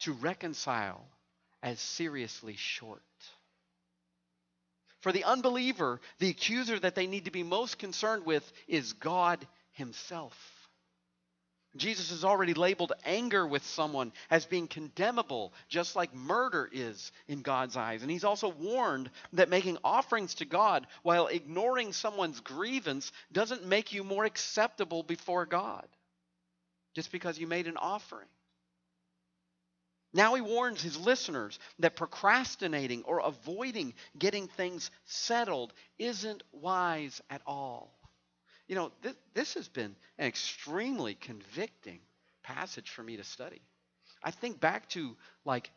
to 0.00 0.12
reconcile 0.12 1.04
as 1.62 1.80
seriously 1.80 2.56
short. 2.56 3.02
For 5.00 5.12
the 5.12 5.24
unbeliever, 5.24 6.00
the 6.18 6.30
accuser 6.30 6.78
that 6.78 6.94
they 6.94 7.06
need 7.06 7.24
to 7.24 7.30
be 7.30 7.42
most 7.42 7.78
concerned 7.78 8.26
with 8.26 8.50
is 8.68 8.92
God 8.92 9.46
Himself. 9.72 10.36
Jesus 11.76 12.10
has 12.10 12.24
already 12.24 12.52
labeled 12.52 12.92
anger 13.04 13.46
with 13.46 13.64
someone 13.64 14.12
as 14.28 14.44
being 14.44 14.66
condemnable, 14.66 15.52
just 15.68 15.94
like 15.94 16.12
murder 16.12 16.68
is 16.72 17.12
in 17.28 17.42
God's 17.42 17.76
eyes. 17.76 18.02
And 18.02 18.10
he's 18.10 18.24
also 18.24 18.48
warned 18.48 19.08
that 19.34 19.48
making 19.48 19.78
offerings 19.84 20.34
to 20.36 20.44
God 20.44 20.88
while 21.04 21.28
ignoring 21.28 21.92
someone's 21.92 22.40
grievance 22.40 23.12
doesn't 23.30 23.64
make 23.64 23.92
you 23.92 24.02
more 24.02 24.24
acceptable 24.24 25.04
before 25.04 25.46
God 25.46 25.86
just 26.94 27.12
because 27.12 27.38
you 27.38 27.46
made 27.46 27.68
an 27.68 27.76
offering. 27.76 28.26
Now 30.12 30.34
he 30.34 30.40
warns 30.40 30.82
his 30.82 30.96
listeners 30.98 31.58
that 31.78 31.96
procrastinating 31.96 33.04
or 33.04 33.20
avoiding 33.20 33.94
getting 34.18 34.48
things 34.48 34.90
settled 35.04 35.72
isn't 35.98 36.42
wise 36.52 37.20
at 37.30 37.42
all. 37.46 37.94
You 38.68 38.76
know, 38.76 38.92
this, 39.02 39.16
this 39.34 39.54
has 39.54 39.68
been 39.68 39.96
an 40.18 40.26
extremely 40.28 41.14
convicting 41.16 42.00
passage 42.42 42.90
for 42.90 43.02
me 43.02 43.16
to 43.18 43.24
study. 43.24 43.62
I 44.22 44.30
think 44.32 44.60
back 44.60 44.88
to 44.90 45.16
like 45.44 45.70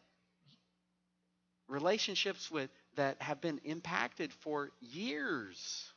relationships 1.68 2.50
with 2.52 2.70
that 2.96 3.22
have 3.22 3.42
been 3.42 3.60
impacted 3.66 4.32
for 4.34 4.72
years 4.80 5.92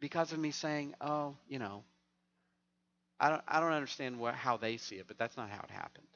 because 0.00 0.32
of 0.32 0.38
me 0.38 0.50
saying, 0.52 0.94
"Oh, 1.00 1.36
you 1.48 1.58
know, 1.58 1.84
I 3.18 3.28
don't 3.28 3.42
I 3.48 3.58
don't 3.60 3.72
understand 3.72 4.18
what, 4.20 4.34
how 4.36 4.56
they 4.56 4.76
see 4.76 4.96
it, 4.96 5.06
but 5.08 5.18
that's 5.18 5.36
not 5.36 5.50
how 5.50 5.60
it 5.62 5.70
happened." 5.70 6.06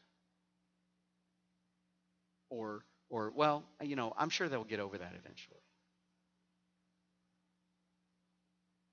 Or 2.50 2.84
or 3.10 3.32
well, 3.34 3.64
you 3.82 3.96
know, 3.96 4.12
I'm 4.16 4.30
sure 4.30 4.48
they'll 4.48 4.64
get 4.64 4.80
over 4.80 4.98
that 4.98 5.14
eventually. 5.18 5.60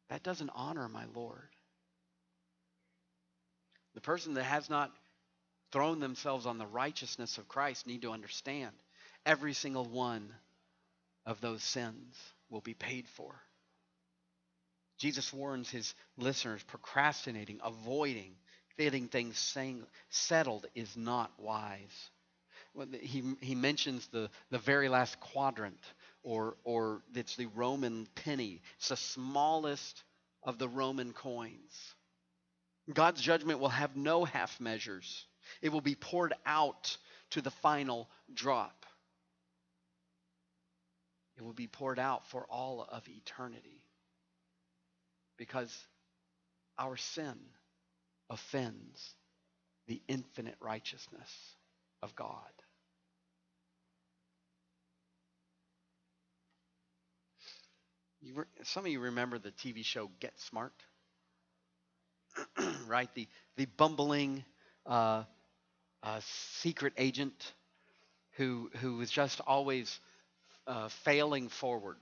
That 0.10 0.24
doesn't 0.24 0.52
honor 0.54 0.88
my 0.88 1.06
Lord. 1.14 1.50
The 3.96 4.02
person 4.02 4.36
that 4.36 4.44
has 4.44 4.70
not 4.70 4.92
thrown 5.72 6.00
themselves 6.00 6.46
on 6.46 6.58
the 6.58 6.68
righteousness 6.68 7.38
of 7.38 7.48
Christ 7.48 7.88
need 7.88 8.04
to 8.04 8.12
understand 8.12 8.72
every 9.26 9.54
single 9.54 9.86
one 9.86 10.34
of 11.26 11.42
those 11.42 11.64
sins 11.64 12.16
will 12.50 12.62
be 12.62 12.74
paid 12.74 13.08
for. 13.10 13.36
Jesus 14.98 15.34
warns 15.34 15.70
his 15.70 15.94
listeners 16.18 16.64
procrastinating, 16.64 17.60
avoiding, 17.64 18.36
getting 18.78 19.08
things 19.08 19.38
saying, 19.38 19.86
settled 20.10 20.66
is 20.76 20.96
not 20.96 21.32
wise 21.38 22.10
he, 23.02 23.24
he 23.42 23.56
mentions 23.56 24.08
the, 24.08 24.30
the 24.50 24.58
very 24.58 24.90
last 24.90 25.20
quadrant, 25.20 25.80
or, 26.24 26.58
or 26.64 27.02
it's 27.14 27.36
the 27.36 27.48
Roman 27.48 28.08
penny. 28.16 28.62
It's 28.78 28.90
the 28.90 28.98
smallest 28.98 30.04
of 30.44 30.58
the 30.58 30.68
Roman 30.68 31.14
coins. 31.14 31.96
God's 32.94 33.22
judgment 33.22 33.60
will 33.60 33.70
have 33.70 33.96
no 33.96 34.26
half 34.26 34.60
measures, 34.60 35.26
it 35.62 35.70
will 35.70 35.82
be 35.82 35.96
poured 35.96 36.34
out 36.46 36.98
to 37.32 37.42
the 37.42 37.52
final 37.52 38.10
drop. 38.34 38.86
It 41.38 41.44
will 41.44 41.54
be 41.54 41.68
poured 41.68 42.00
out 42.00 42.26
for 42.28 42.46
all 42.46 42.88
of 42.90 43.04
eternity 43.10 43.84
because 45.38 45.76
our 46.78 46.96
sin 46.96 47.36
offends 48.30 49.16
the 49.88 50.02
infinite 50.08 50.56
righteousness 50.62 51.56
of 52.02 52.16
God. 52.16 52.52
Re- 58.34 58.46
some 58.64 58.86
of 58.86 58.92
you 58.92 59.00
remember 59.00 59.40
the 59.40 59.52
TV 59.52 59.84
show 59.84 60.10
Get 60.20 60.38
Smart, 60.40 60.74
right? 62.88 63.10
The 63.16 63.28
the 63.58 63.66
bumbling 63.66 64.44
uh, 64.86 65.24
uh, 66.04 66.22
secret 66.62 66.94
agent 66.98 67.54
who 68.34 68.72
who 68.78 68.98
was 68.98 69.12
just 69.12 69.42
always 69.42 70.00
uh, 70.68 70.90
failing 70.90 71.50
forward. 71.50 71.98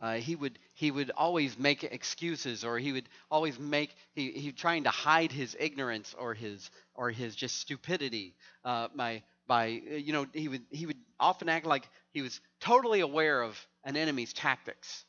Uh, 0.00 0.14
he 0.14 0.36
would 0.36 0.58
he 0.74 0.90
would 0.92 1.10
always 1.10 1.58
make 1.58 1.82
excuses, 1.82 2.64
or 2.64 2.78
he 2.78 2.92
would 2.92 3.08
always 3.32 3.58
make 3.58 3.94
he 4.14 4.30
he 4.30 4.52
trying 4.52 4.84
to 4.84 4.90
hide 4.90 5.32
his 5.32 5.56
ignorance 5.58 6.14
or 6.16 6.34
his 6.34 6.70
or 6.94 7.10
his 7.10 7.34
just 7.34 7.56
stupidity. 7.56 8.36
Uh, 8.64 8.86
by 8.94 9.22
by 9.48 9.66
you 9.66 10.12
know 10.12 10.26
he 10.32 10.46
would 10.48 10.64
he 10.70 10.86
would 10.86 10.98
often 11.18 11.48
act 11.48 11.66
like 11.66 11.88
he 12.18 12.22
was 12.22 12.40
totally 12.58 12.98
aware 12.98 13.42
of 13.42 13.56
an 13.84 13.96
enemy's 13.96 14.32
tactics 14.32 15.04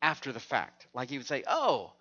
after 0.00 0.30
the 0.30 0.38
fact. 0.38 0.86
Like 0.94 1.10
he 1.10 1.18
would 1.18 1.26
say, 1.26 1.42
Oh, 1.48 1.92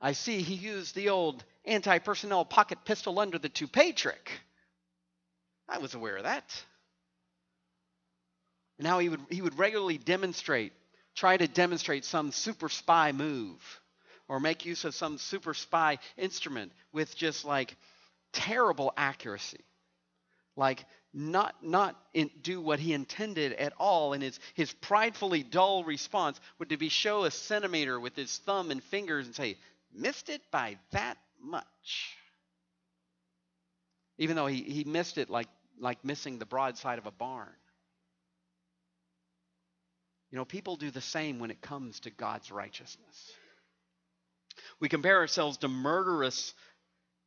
I 0.00 0.12
see 0.12 0.40
he 0.40 0.54
used 0.54 0.94
the 0.94 1.10
old 1.10 1.44
anti 1.66 1.98
personnel 1.98 2.46
pocket 2.46 2.78
pistol 2.86 3.18
under 3.18 3.38
the 3.38 3.50
toupee 3.50 3.92
trick. 3.92 4.40
I 5.68 5.78
was 5.78 5.92
aware 5.92 6.16
of 6.16 6.22
that. 6.22 6.64
And 8.78 8.86
now 8.86 9.00
he 9.00 9.10
would, 9.10 9.20
he 9.28 9.42
would 9.42 9.58
regularly 9.58 9.98
demonstrate, 9.98 10.72
try 11.14 11.36
to 11.36 11.46
demonstrate 11.46 12.06
some 12.06 12.32
super 12.32 12.70
spy 12.70 13.12
move 13.12 13.60
or 14.28 14.40
make 14.40 14.64
use 14.64 14.86
of 14.86 14.94
some 14.94 15.18
super 15.18 15.52
spy 15.52 15.98
instrument 16.16 16.72
with 16.90 17.14
just 17.14 17.44
like 17.44 17.76
terrible 18.32 18.94
accuracy. 18.96 19.60
Like 20.56 20.86
not 21.14 21.62
not 21.62 21.96
in, 22.14 22.30
do 22.42 22.60
what 22.60 22.78
he 22.78 22.92
intended 22.92 23.52
at 23.52 23.72
all 23.78 24.12
and 24.12 24.22
his 24.22 24.38
his 24.54 24.72
pridefully 24.72 25.42
dull 25.42 25.84
response 25.84 26.40
would 26.58 26.70
to 26.70 26.76
be 26.76 26.88
show 26.88 27.24
a 27.24 27.30
centimeter 27.30 28.00
with 28.00 28.16
his 28.16 28.38
thumb 28.38 28.70
and 28.70 28.82
fingers 28.84 29.26
and 29.26 29.34
say 29.34 29.56
missed 29.94 30.28
it 30.30 30.40
by 30.50 30.78
that 30.92 31.18
much. 31.40 32.16
Even 34.18 34.36
though 34.36 34.46
he, 34.46 34.62
he 34.62 34.84
missed 34.84 35.18
it 35.18 35.28
like 35.28 35.48
like 35.78 36.04
missing 36.04 36.38
the 36.38 36.46
broadside 36.46 36.98
of 36.98 37.06
a 37.06 37.10
barn. 37.10 37.48
You 40.30 40.38
know 40.38 40.46
people 40.46 40.76
do 40.76 40.90
the 40.90 41.02
same 41.02 41.38
when 41.38 41.50
it 41.50 41.60
comes 41.60 42.00
to 42.00 42.10
god's 42.10 42.50
righteousness. 42.50 43.32
We 44.80 44.88
compare 44.88 45.18
ourselves 45.18 45.58
to 45.58 45.68
murderous 45.68 46.54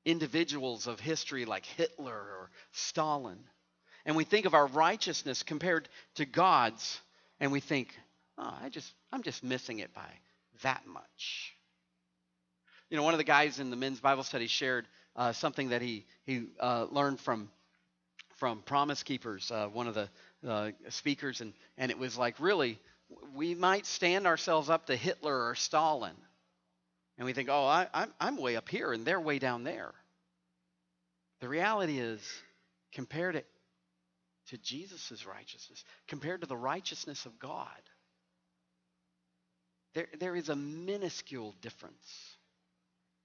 individuals 0.05 0.87
of 0.87 0.99
history 0.99 1.45
like 1.45 1.65
Hitler 1.65 2.13
or 2.13 2.51
Stalin. 2.71 3.39
And 4.05 4.15
we 4.15 4.23
think 4.23 4.45
of 4.45 4.53
our 4.53 4.67
righteousness 4.67 5.43
compared 5.43 5.89
to 6.15 6.25
God's, 6.25 6.99
and 7.39 7.51
we 7.51 7.59
think, 7.59 7.89
oh, 8.37 8.53
I 8.61 8.69
just, 8.69 8.93
I'm 9.11 9.23
just 9.23 9.43
missing 9.43 9.79
it 9.79 9.93
by 9.93 10.07
that 10.61 10.85
much. 10.85 11.53
You 12.89 12.97
know, 12.97 13.03
one 13.03 13.13
of 13.13 13.17
the 13.17 13.23
guys 13.23 13.59
in 13.59 13.71
the 13.71 13.75
men's 13.75 13.99
Bible 13.99 14.23
study 14.23 14.47
shared 14.47 14.85
uh, 15.15 15.31
something 15.31 15.69
that 15.69 15.81
he, 15.81 16.05
he 16.25 16.45
uh, 16.59 16.85
learned 16.91 17.19
from, 17.19 17.49
from 18.35 18.61
Promise 18.61 19.03
Keepers, 19.03 19.49
uh, 19.49 19.67
one 19.67 19.87
of 19.87 19.95
the 19.95 20.09
uh, 20.47 20.71
speakers, 20.89 21.41
and, 21.41 21.53
and 21.77 21.89
it 21.89 21.97
was 21.97 22.17
like, 22.17 22.39
really, 22.39 22.79
we 23.33 23.55
might 23.55 23.85
stand 23.85 24.27
ourselves 24.27 24.69
up 24.69 24.85
to 24.87 24.95
Hitler 24.95 25.47
or 25.47 25.55
Stalin. 25.55 26.15
And 27.17 27.25
we 27.25 27.33
think, 27.33 27.49
oh, 27.49 27.65
I, 27.65 27.87
I'm, 27.93 28.13
I'm 28.19 28.37
way 28.37 28.55
up 28.55 28.69
here 28.69 28.91
and 28.91 29.05
they're 29.05 29.19
way 29.19 29.39
down 29.39 29.63
there. 29.63 29.93
The 31.39 31.47
reality 31.47 31.97
is, 31.99 32.21
compared 32.91 33.35
to, 33.35 33.43
to 34.49 34.57
Jesus' 34.57 35.25
righteousness, 35.25 35.83
compared 36.07 36.41
to 36.41 36.47
the 36.47 36.57
righteousness 36.57 37.25
of 37.25 37.39
God, 37.39 37.67
there, 39.93 40.07
there 40.19 40.35
is 40.35 40.49
a 40.49 40.55
minuscule 40.55 41.55
difference 41.61 42.37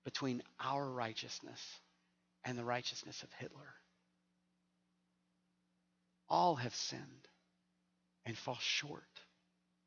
between 0.04 0.42
our 0.58 0.88
righteousness 0.88 1.60
and 2.44 2.56
the 2.56 2.64
righteousness 2.64 3.22
of 3.22 3.32
Hitler. 3.38 3.74
All 6.28 6.54
have 6.54 6.74
sinned 6.74 7.28
and 8.24 8.38
fall 8.38 8.58
short 8.60 9.02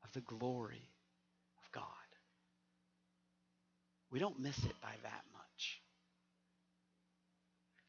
of 0.04 0.12
the 0.13 0.22
glory 0.22 0.89
of 1.63 1.72
God. 1.72 1.86
We 4.12 4.19
don't 4.19 4.39
miss 4.39 4.58
it 4.58 4.82
by 4.82 4.93
that 5.02 5.24
much. 5.34 5.82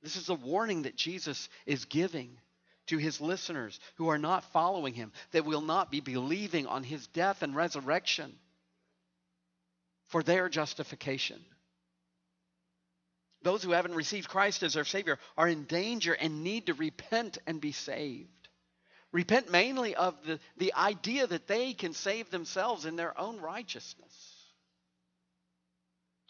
This 0.03 0.17
is 0.17 0.29
a 0.29 0.35
warning 0.35 0.83
that 0.83 0.97
Jesus 0.97 1.49
is 1.67 1.85
giving 1.87 2.39
to 2.87 2.99
his 2.99 3.21
listeners 3.21 3.79
who 3.97 4.09
are 4.09 4.19
not 4.19 4.53
following 4.53 4.95
him, 4.95 5.13
that 5.33 5.45
will 5.45 5.61
not 5.61 5.91
be 5.91 6.01
believing 6.01 6.67
on 6.67 6.83
his 6.83 7.07
death 7.09 7.43
and 7.43 7.57
resurrection 7.57 8.33
for 10.09 10.23
their 10.23 10.49
justification. 10.49 11.41
Those 13.43 13.63
who 13.63 13.73
haven't 13.73 13.95
received 13.95 14.29
Christ 14.29 14.63
as 14.63 14.75
their 14.75 14.85
Savior 14.85 15.19
are 15.37 15.49
in 15.49 15.65
danger 15.65 16.15
and 16.15 16.43
need 16.43 16.67
to 16.67 16.75
repent 16.75 17.39
and 17.47 17.61
be 17.61 17.73
saved. 17.73 18.31
Repent 19.13 19.51
mainly 19.51 19.95
of 19.95 20.17
the, 20.27 20.41
the 20.57 20.75
idea 20.75 21.27
that 21.27 21.47
they 21.47 21.73
can 21.73 21.93
save 21.93 22.31
themselves 22.31 22.85
in 22.85 22.97
their 22.97 23.19
own 23.19 23.41
righteousness. 23.41 24.35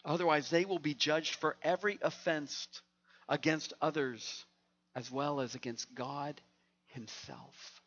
Otherwise, 0.03 0.49
they 0.49 0.65
will 0.65 0.77
be 0.77 0.93
judged 0.93 1.35
for 1.35 1.55
every 1.63 1.97
offense 2.01 2.67
against 3.27 3.73
others 3.81 4.44
as 4.95 5.11
well 5.11 5.41
as 5.41 5.55
against 5.55 5.93
God 5.93 6.39
Himself. 6.87 7.81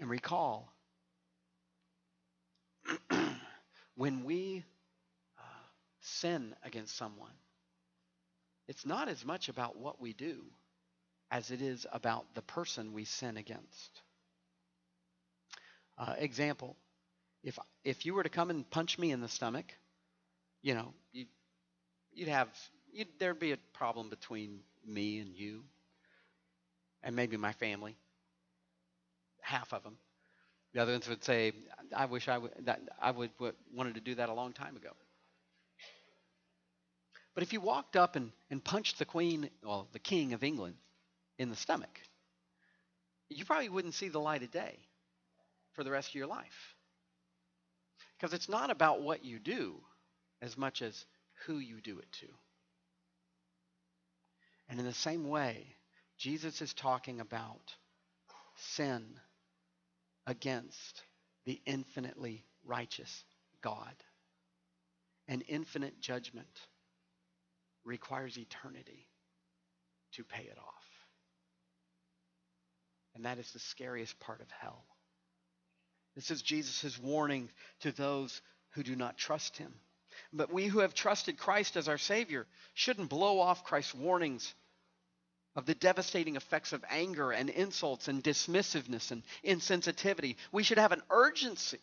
And 0.00 0.10
recall, 0.10 0.72
when 3.94 4.24
we 4.24 4.64
uh, 5.38 5.42
sin 6.00 6.54
against 6.64 6.96
someone, 6.96 7.30
it's 8.66 8.84
not 8.84 9.08
as 9.08 9.24
much 9.24 9.48
about 9.48 9.76
what 9.76 10.00
we 10.00 10.12
do 10.12 10.42
as 11.30 11.50
it 11.50 11.62
is 11.62 11.86
about 11.92 12.24
the 12.34 12.42
person 12.42 12.92
we 12.92 13.04
sin 13.04 13.36
against. 13.36 14.02
Uh, 15.96 16.14
example, 16.18 16.76
if 17.44 17.58
if 17.84 18.04
you 18.04 18.14
were 18.14 18.22
to 18.22 18.28
come 18.28 18.50
and 18.50 18.68
punch 18.68 18.98
me 18.98 19.12
in 19.12 19.20
the 19.20 19.28
stomach, 19.28 19.66
you 20.62 20.74
know, 20.74 20.92
you, 21.12 21.26
you'd 22.12 22.28
have 22.28 22.48
you'd, 22.92 23.08
there'd 23.18 23.38
be 23.38 23.52
a 23.52 23.58
problem 23.74 24.08
between 24.08 24.60
me 24.86 25.20
and 25.20 25.34
you, 25.34 25.64
and 27.02 27.14
maybe 27.14 27.36
my 27.36 27.52
family. 27.52 27.96
Half 29.40 29.72
of 29.72 29.82
them. 29.82 29.96
The 30.72 30.80
other 30.80 30.92
ones 30.92 31.08
would 31.08 31.22
say, 31.22 31.52
"I 31.94 32.06
wish 32.06 32.28
I 32.28 32.38
would 32.38 32.52
that 32.66 32.80
I 33.00 33.10
would, 33.10 33.30
would 33.38 33.54
wanted 33.72 33.94
to 33.94 34.00
do 34.00 34.14
that 34.16 34.28
a 34.28 34.34
long 34.34 34.52
time 34.52 34.76
ago." 34.76 34.90
But 37.34 37.42
if 37.42 37.52
you 37.52 37.60
walked 37.60 37.96
up 37.96 38.16
and, 38.16 38.32
and 38.50 38.64
punched 38.64 38.98
the 38.98 39.04
queen, 39.04 39.50
well, 39.62 39.88
the 39.92 39.98
king 39.98 40.32
of 40.32 40.44
England, 40.44 40.76
in 41.38 41.50
the 41.50 41.56
stomach, 41.56 42.00
you 43.28 43.44
probably 43.44 43.68
wouldn't 43.68 43.94
see 43.94 44.08
the 44.08 44.20
light 44.20 44.42
of 44.42 44.50
day 44.52 44.78
for 45.72 45.82
the 45.82 45.90
rest 45.90 46.10
of 46.10 46.14
your 46.14 46.28
life. 46.28 46.76
Because 48.16 48.32
it's 48.32 48.48
not 48.48 48.70
about 48.70 49.02
what 49.02 49.24
you 49.24 49.40
do 49.40 49.80
as 50.40 50.56
much 50.56 50.80
as 50.82 51.04
who 51.46 51.58
you 51.58 51.80
do 51.80 51.98
it 51.98 52.10
to. 52.12 52.26
And 54.68 54.78
in 54.78 54.86
the 54.86 54.92
same 54.92 55.28
way, 55.28 55.76
Jesus 56.18 56.62
is 56.62 56.72
talking 56.72 57.20
about 57.20 57.74
sin 58.56 59.04
against 60.26 61.02
the 61.44 61.60
infinitely 61.66 62.44
righteous 62.64 63.24
God. 63.62 63.94
And 65.28 65.42
infinite 65.48 66.00
judgment 66.00 66.60
requires 67.84 68.38
eternity 68.38 69.06
to 70.12 70.24
pay 70.24 70.44
it 70.44 70.58
off. 70.58 70.84
And 73.14 73.24
that 73.24 73.38
is 73.38 73.50
the 73.52 73.58
scariest 73.58 74.18
part 74.20 74.40
of 74.40 74.50
hell. 74.50 74.84
This 76.14 76.30
is 76.30 76.42
Jesus' 76.42 76.98
warning 76.98 77.50
to 77.80 77.92
those 77.92 78.40
who 78.70 78.82
do 78.82 78.96
not 78.96 79.18
trust 79.18 79.56
him. 79.56 79.72
But 80.34 80.52
we 80.52 80.66
who 80.66 80.80
have 80.80 80.94
trusted 80.94 81.38
Christ 81.38 81.76
as 81.76 81.88
our 81.88 81.96
Savior 81.96 82.46
shouldn't 82.74 83.08
blow 83.08 83.38
off 83.38 83.64
Christ's 83.64 83.94
warnings 83.94 84.52
of 85.54 85.64
the 85.64 85.76
devastating 85.76 86.34
effects 86.34 86.72
of 86.72 86.84
anger 86.90 87.30
and 87.30 87.48
insults 87.48 88.08
and 88.08 88.22
dismissiveness 88.22 89.12
and 89.12 89.22
insensitivity. 89.44 90.34
We 90.50 90.64
should 90.64 90.78
have 90.78 90.90
an 90.90 91.02
urgency 91.08 91.80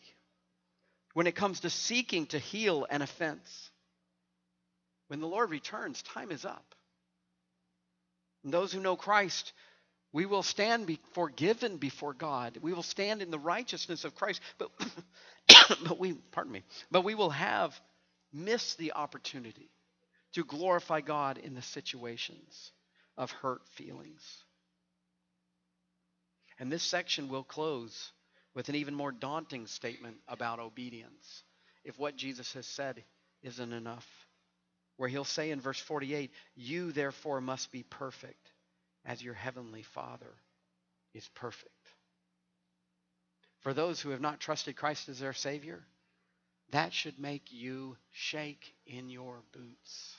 when 1.14 1.26
it 1.26 1.34
comes 1.34 1.60
to 1.60 1.70
seeking 1.70 2.26
to 2.26 2.38
heal 2.38 2.86
an 2.90 3.00
offense. 3.00 3.70
When 5.08 5.20
the 5.20 5.26
Lord 5.26 5.50
returns, 5.50 6.02
time 6.02 6.30
is 6.30 6.44
up. 6.44 6.74
And 8.44 8.52
those 8.52 8.72
who 8.72 8.80
know 8.80 8.96
Christ 8.96 9.52
we 10.12 10.26
will 10.26 10.42
stand 10.42 10.86
be 10.86 11.00
forgiven 11.14 11.78
before 11.78 12.12
God. 12.12 12.58
We 12.60 12.74
will 12.74 12.82
stand 12.82 13.22
in 13.22 13.30
the 13.30 13.38
righteousness 13.38 14.04
of 14.04 14.14
Christ. 14.14 14.42
But, 14.58 14.70
but 15.86 15.98
we, 15.98 16.12
pardon 16.12 16.52
me, 16.52 16.64
but 16.90 17.02
we 17.02 17.14
will 17.14 17.30
have 17.30 17.78
missed 18.32 18.78
the 18.78 18.92
opportunity 18.92 19.70
to 20.32 20.44
glorify 20.44 21.00
God 21.00 21.38
in 21.38 21.54
the 21.54 21.62
situations 21.62 22.72
of 23.16 23.30
hurt 23.30 23.66
feelings. 23.68 24.44
And 26.58 26.70
this 26.70 26.82
section 26.82 27.28
will 27.28 27.44
close 27.44 28.12
with 28.54 28.68
an 28.68 28.74
even 28.74 28.94
more 28.94 29.12
daunting 29.12 29.66
statement 29.66 30.16
about 30.28 30.60
obedience. 30.60 31.44
If 31.84 31.98
what 31.98 32.16
Jesus 32.16 32.52
has 32.54 32.66
said 32.66 33.02
isn't 33.42 33.72
enough, 33.72 34.06
where 34.96 35.08
he'll 35.08 35.24
say 35.24 35.50
in 35.50 35.60
verse 35.60 35.80
48, 35.80 36.30
You 36.54 36.92
therefore 36.92 37.40
must 37.40 37.72
be 37.72 37.82
perfect 37.82 38.52
as 39.04 39.22
your 39.22 39.34
heavenly 39.34 39.82
Father 39.82 40.34
is 41.14 41.28
perfect. 41.34 41.68
For 43.60 43.74
those 43.74 44.00
who 44.00 44.10
have 44.10 44.20
not 44.20 44.40
trusted 44.40 44.76
Christ 44.76 45.08
as 45.08 45.18
their 45.18 45.32
Savior, 45.32 45.82
that 46.72 46.92
should 46.92 47.18
make 47.18 47.52
you 47.52 47.96
shake 48.10 48.74
in 48.86 49.08
your 49.08 49.42
boots. 49.52 50.16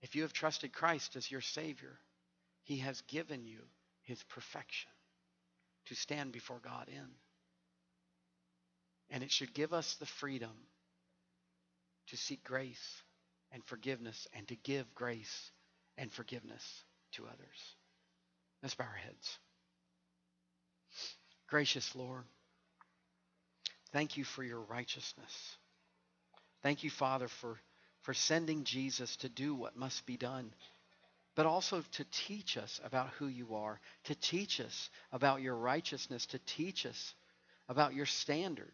If 0.00 0.14
you 0.14 0.22
have 0.22 0.32
trusted 0.32 0.72
Christ 0.72 1.16
as 1.16 1.30
your 1.30 1.40
Savior, 1.40 1.98
He 2.62 2.78
has 2.78 3.00
given 3.02 3.46
you 3.46 3.60
His 4.02 4.22
perfection 4.24 4.90
to 5.86 5.94
stand 5.94 6.32
before 6.32 6.60
God 6.62 6.88
in. 6.88 7.08
And 9.10 9.24
it 9.24 9.30
should 9.30 9.54
give 9.54 9.72
us 9.72 9.94
the 9.94 10.06
freedom 10.06 10.52
to 12.08 12.16
seek 12.16 12.44
grace 12.44 13.02
and 13.50 13.64
forgiveness 13.64 14.28
and 14.34 14.46
to 14.48 14.56
give 14.56 14.94
grace 14.94 15.50
and 15.96 16.12
forgiveness 16.12 16.84
to 17.12 17.24
others. 17.24 17.74
Let's 18.62 18.74
bow 18.74 18.84
our 18.84 18.92
heads. 18.92 19.38
Gracious 21.48 21.94
Lord, 21.94 22.24
thank 23.92 24.16
you 24.16 24.24
for 24.24 24.42
your 24.42 24.60
righteousness. 24.60 25.56
Thank 26.62 26.84
you, 26.84 26.90
Father, 26.90 27.28
for, 27.28 27.56
for 28.02 28.14
sending 28.14 28.64
Jesus 28.64 29.16
to 29.18 29.28
do 29.28 29.54
what 29.54 29.76
must 29.76 30.06
be 30.06 30.16
done, 30.16 30.52
but 31.36 31.46
also 31.46 31.82
to 31.92 32.04
teach 32.26 32.56
us 32.56 32.80
about 32.84 33.10
who 33.18 33.26
you 33.26 33.54
are, 33.54 33.80
to 34.04 34.14
teach 34.14 34.60
us 34.60 34.90
about 35.12 35.40
your 35.40 35.54
righteousness, 35.54 36.26
to 36.26 36.38
teach 36.40 36.84
us 36.84 37.14
about 37.68 37.94
your 37.94 38.06
standard 38.06 38.72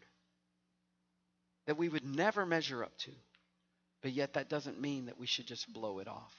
that 1.67 1.77
we 1.77 1.89
would 1.89 2.05
never 2.05 2.45
measure 2.45 2.83
up 2.83 2.95
to. 2.99 3.11
But 4.01 4.11
yet, 4.11 4.33
that 4.33 4.49
doesn't 4.49 4.79
mean 4.79 5.07
that 5.07 5.19
we 5.19 5.25
should 5.25 5.47
just 5.47 5.71
blow 5.71 5.99
it 5.99 6.07
off. 6.07 6.33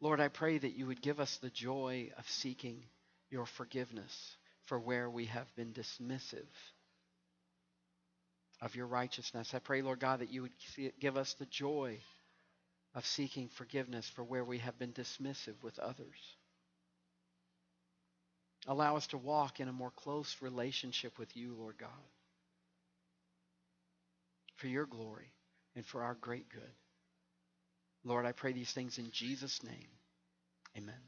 Lord, 0.00 0.20
I 0.20 0.28
pray 0.28 0.58
that 0.58 0.76
you 0.76 0.86
would 0.86 1.02
give 1.02 1.18
us 1.18 1.38
the 1.38 1.50
joy 1.50 2.10
of 2.18 2.28
seeking 2.28 2.84
your 3.30 3.46
forgiveness 3.46 4.36
for 4.66 4.78
where 4.78 5.08
we 5.08 5.26
have 5.26 5.54
been 5.56 5.72
dismissive 5.72 6.48
of 8.60 8.74
your 8.74 8.86
righteousness. 8.86 9.54
I 9.54 9.58
pray, 9.60 9.82
Lord 9.82 10.00
God, 10.00 10.20
that 10.20 10.32
you 10.32 10.42
would 10.42 10.52
give 11.00 11.16
us 11.16 11.34
the 11.34 11.46
joy 11.46 11.98
of 12.94 13.06
seeking 13.06 13.48
forgiveness 13.48 14.08
for 14.08 14.24
where 14.24 14.44
we 14.44 14.58
have 14.58 14.78
been 14.78 14.92
dismissive 14.92 15.62
with 15.62 15.78
others. 15.78 16.36
Allow 18.66 18.96
us 18.96 19.06
to 19.08 19.18
walk 19.18 19.60
in 19.60 19.68
a 19.68 19.72
more 19.72 19.92
close 19.92 20.36
relationship 20.40 21.18
with 21.18 21.36
you, 21.36 21.54
Lord 21.54 21.78
God, 21.78 21.88
for 24.56 24.66
your 24.66 24.86
glory 24.86 25.32
and 25.76 25.86
for 25.86 26.02
our 26.02 26.14
great 26.14 26.48
good. 26.50 26.74
Lord, 28.04 28.26
I 28.26 28.32
pray 28.32 28.52
these 28.52 28.72
things 28.72 28.98
in 28.98 29.10
Jesus' 29.10 29.62
name. 29.62 29.88
Amen. 30.76 31.07